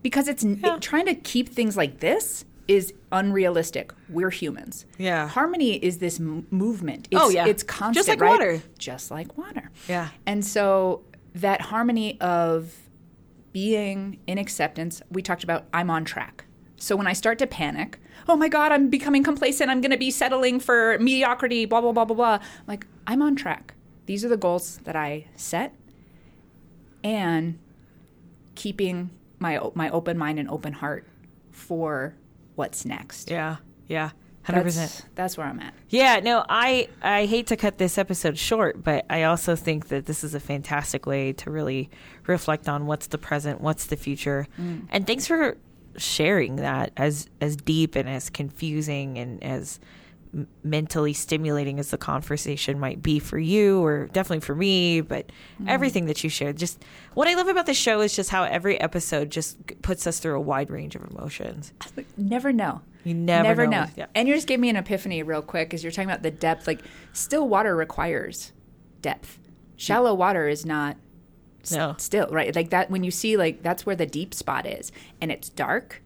because 0.01 0.27
it's 0.27 0.43
it- 0.43 0.81
trying 0.81 1.05
to 1.05 1.13
keep 1.13 1.49
things 1.49 1.77
like 1.77 1.99
this 1.99 2.43
is 2.67 2.93
unrealistic. 3.11 3.91
We're 4.09 4.29
humans. 4.29 4.85
Yeah. 4.97 5.27
Harmony 5.27 5.75
is 5.75 5.97
this 5.97 6.19
m- 6.19 6.47
movement. 6.49 7.07
Oh, 7.13 7.15
it's, 7.17 7.25
Oh, 7.25 7.29
yeah. 7.29 7.45
It's 7.47 7.63
constant. 7.63 7.95
Just 7.95 8.07
like 8.09 8.21
right? 8.21 8.29
water. 8.29 8.61
Just 8.77 9.11
like 9.11 9.37
water. 9.37 9.69
Yeah. 9.89 10.09
And 10.25 10.45
so 10.45 11.03
that 11.35 11.61
harmony 11.61 12.19
of 12.21 12.73
being 13.51 14.19
in 14.27 14.37
acceptance, 14.37 15.01
we 15.11 15.21
talked 15.21 15.43
about 15.43 15.65
I'm 15.73 15.89
on 15.89 16.05
track. 16.05 16.45
So 16.77 16.95
when 16.95 17.07
I 17.07 17.13
start 17.13 17.37
to 17.39 17.47
panic, 17.47 17.99
oh 18.27 18.35
my 18.35 18.47
God, 18.49 18.71
I'm 18.71 18.89
becoming 18.89 19.23
complacent, 19.23 19.69
I'm 19.69 19.79
going 19.81 19.91
to 19.91 19.97
be 19.97 20.11
settling 20.11 20.59
for 20.59 20.97
mediocrity, 20.99 21.65
blah, 21.65 21.81
blah, 21.81 21.91
blah, 21.91 22.05
blah, 22.05 22.15
blah. 22.15 22.33
I'm 22.33 22.41
like, 22.67 22.85
I'm 23.07 23.21
on 23.21 23.35
track. 23.35 23.73
These 24.05 24.25
are 24.25 24.29
the 24.29 24.37
goals 24.37 24.79
that 24.83 24.95
I 24.95 25.27
set. 25.35 25.73
And 27.03 27.59
keeping 28.55 29.09
my, 29.39 29.59
my 29.75 29.89
open 29.89 30.17
mind 30.17 30.39
and 30.39 30.49
open 30.49 30.73
heart 30.73 31.07
for 31.51 32.15
what's 32.55 32.85
next. 32.85 33.29
Yeah. 33.29 33.57
Yeah. 33.87 34.11
100%. 34.47 35.03
that's 35.15 35.37
where 35.37 35.47
I'm 35.47 35.59
at. 35.61 35.73
Yeah. 35.89 36.19
No, 36.19 36.43
I 36.49 36.89
I 37.01 37.25
hate 37.25 37.47
to 37.47 37.55
cut 37.55 37.77
this 37.77 37.97
episode 37.97 38.37
short, 38.37 38.83
but 38.83 39.05
I 39.09 39.23
also 39.23 39.55
think 39.55 39.87
that 39.87 40.05
this 40.05 40.23
is 40.23 40.33
a 40.33 40.39
fantastic 40.39 41.05
way 41.05 41.31
to 41.33 41.49
really 41.49 41.89
reflect 42.27 42.67
on 42.67 42.85
what's 42.85 43.07
the 43.07 43.17
present, 43.17 43.61
what's 43.61 43.85
the 43.85 43.95
future, 43.95 44.47
mm. 44.59 44.85
and 44.89 45.07
thanks 45.07 45.27
for 45.27 45.57
sharing 45.95 46.57
that 46.57 46.91
as 46.97 47.29
as 47.39 47.55
deep 47.55 47.95
and 47.95 48.09
as 48.09 48.29
confusing 48.29 49.17
and 49.17 49.41
as 49.43 49.79
m- 50.33 50.47
mentally 50.63 51.13
stimulating 51.13 51.79
as 51.79 51.91
the 51.91 51.97
conversation 51.97 52.79
might 52.79 53.01
be 53.01 53.19
for 53.19 53.39
you 53.39 53.83
or 53.83 54.07
definitely 54.07 54.41
for 54.41 54.55
me 54.55 55.01
but 55.01 55.27
mm-hmm. 55.27 55.69
everything 55.69 56.05
that 56.05 56.23
you 56.23 56.29
shared 56.29 56.57
just 56.57 56.83
what 57.13 57.27
i 57.27 57.33
love 57.33 57.47
about 57.47 57.65
the 57.65 57.73
show 57.73 58.01
is 58.01 58.15
just 58.15 58.29
how 58.29 58.43
every 58.43 58.79
episode 58.79 59.29
just 59.29 59.57
puts 59.81 60.07
us 60.07 60.19
through 60.19 60.35
a 60.35 60.41
wide 60.41 60.69
range 60.69 60.95
of 60.95 61.03
emotions 61.11 61.73
Never 62.17 62.53
know. 62.53 62.81
You 63.03 63.13
never 63.13 63.67
know. 63.67 63.83
know. 63.83 63.89
Yeah. 63.95 64.05
And 64.15 64.27
you 64.27 64.33
just 64.33 64.47
gave 64.47 64.59
me 64.59 64.69
an 64.69 64.75
epiphany 64.75 65.23
real 65.23 65.41
quick 65.41 65.73
as 65.73 65.83
you're 65.83 65.91
talking 65.91 66.09
about 66.09 66.23
the 66.23 66.31
depth. 66.31 66.67
Like, 66.67 66.81
still 67.11 67.47
water 67.47 67.75
requires 67.75 68.53
depth. 69.01 69.39
Shallow 69.75 70.13
water 70.13 70.47
is 70.47 70.65
not 70.65 70.95
s- 71.69 72.01
still, 72.01 72.27
right? 72.27 72.55
Like 72.55 72.69
that, 72.69 72.89
when 72.89 73.03
you 73.03 73.11
see, 73.11 73.35
like, 73.35 73.61
that's 73.61 73.85
where 73.85 73.95
the 73.95 74.05
deep 74.05 74.33
spot 74.33 74.65
is. 74.65 74.91
And 75.19 75.31
it's 75.31 75.49
dark 75.49 76.01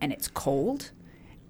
and 0.00 0.12
it's 0.12 0.28
cold 0.28 0.90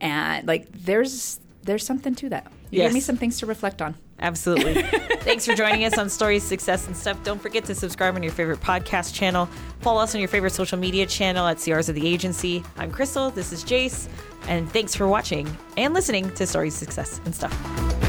and 0.01 0.47
like 0.47 0.71
there's 0.73 1.41
there's 1.63 1.85
something 1.85 2.15
to 2.17 2.29
that. 2.31 2.47
You 2.71 2.79
Yes. 2.81 2.89
give 2.89 2.95
me 2.95 3.01
some 3.01 3.17
things 3.17 3.39
to 3.41 3.47
reflect 3.47 3.81
on. 3.83 3.95
Absolutely. 4.21 4.83
Thanks 5.21 5.47
for 5.47 5.55
joining 5.55 5.85
us 5.85 5.97
on 5.97 6.09
Stories, 6.09 6.43
Success, 6.43 6.87
and 6.87 6.97
Stuff. 6.97 7.23
Don't 7.25 7.41
forget 7.41 7.65
to 7.67 7.75
subscribe 7.75 8.15
on 8.15 8.23
your 8.23 8.33
favorite 8.33 8.61
podcast 8.61 9.15
channel. 9.15 9.49
Follow 9.81 10.01
us 10.03 10.15
on 10.15 10.21
your 10.21 10.29
favorite 10.29 10.53
social 10.53 10.79
media 10.79 11.07
channel 11.07 11.47
at 11.47 11.59
Siarza 11.59 11.91
of 11.91 11.95
the 11.95 12.07
Agency. 12.07 12.63
I'm 12.77 12.91
Kristelle. 12.93 13.33
This 13.35 13.53
is 13.53 13.65
Jace. 13.65 14.09
And 14.49 14.71
thanks 14.73 14.95
for 14.95 15.07
watching 15.07 15.49
and 15.77 15.95
listening 15.95 16.31
to 16.35 16.47
Stories, 16.47 16.75
Success, 16.75 17.21
and 17.25 17.35
Stuff. 17.35 18.08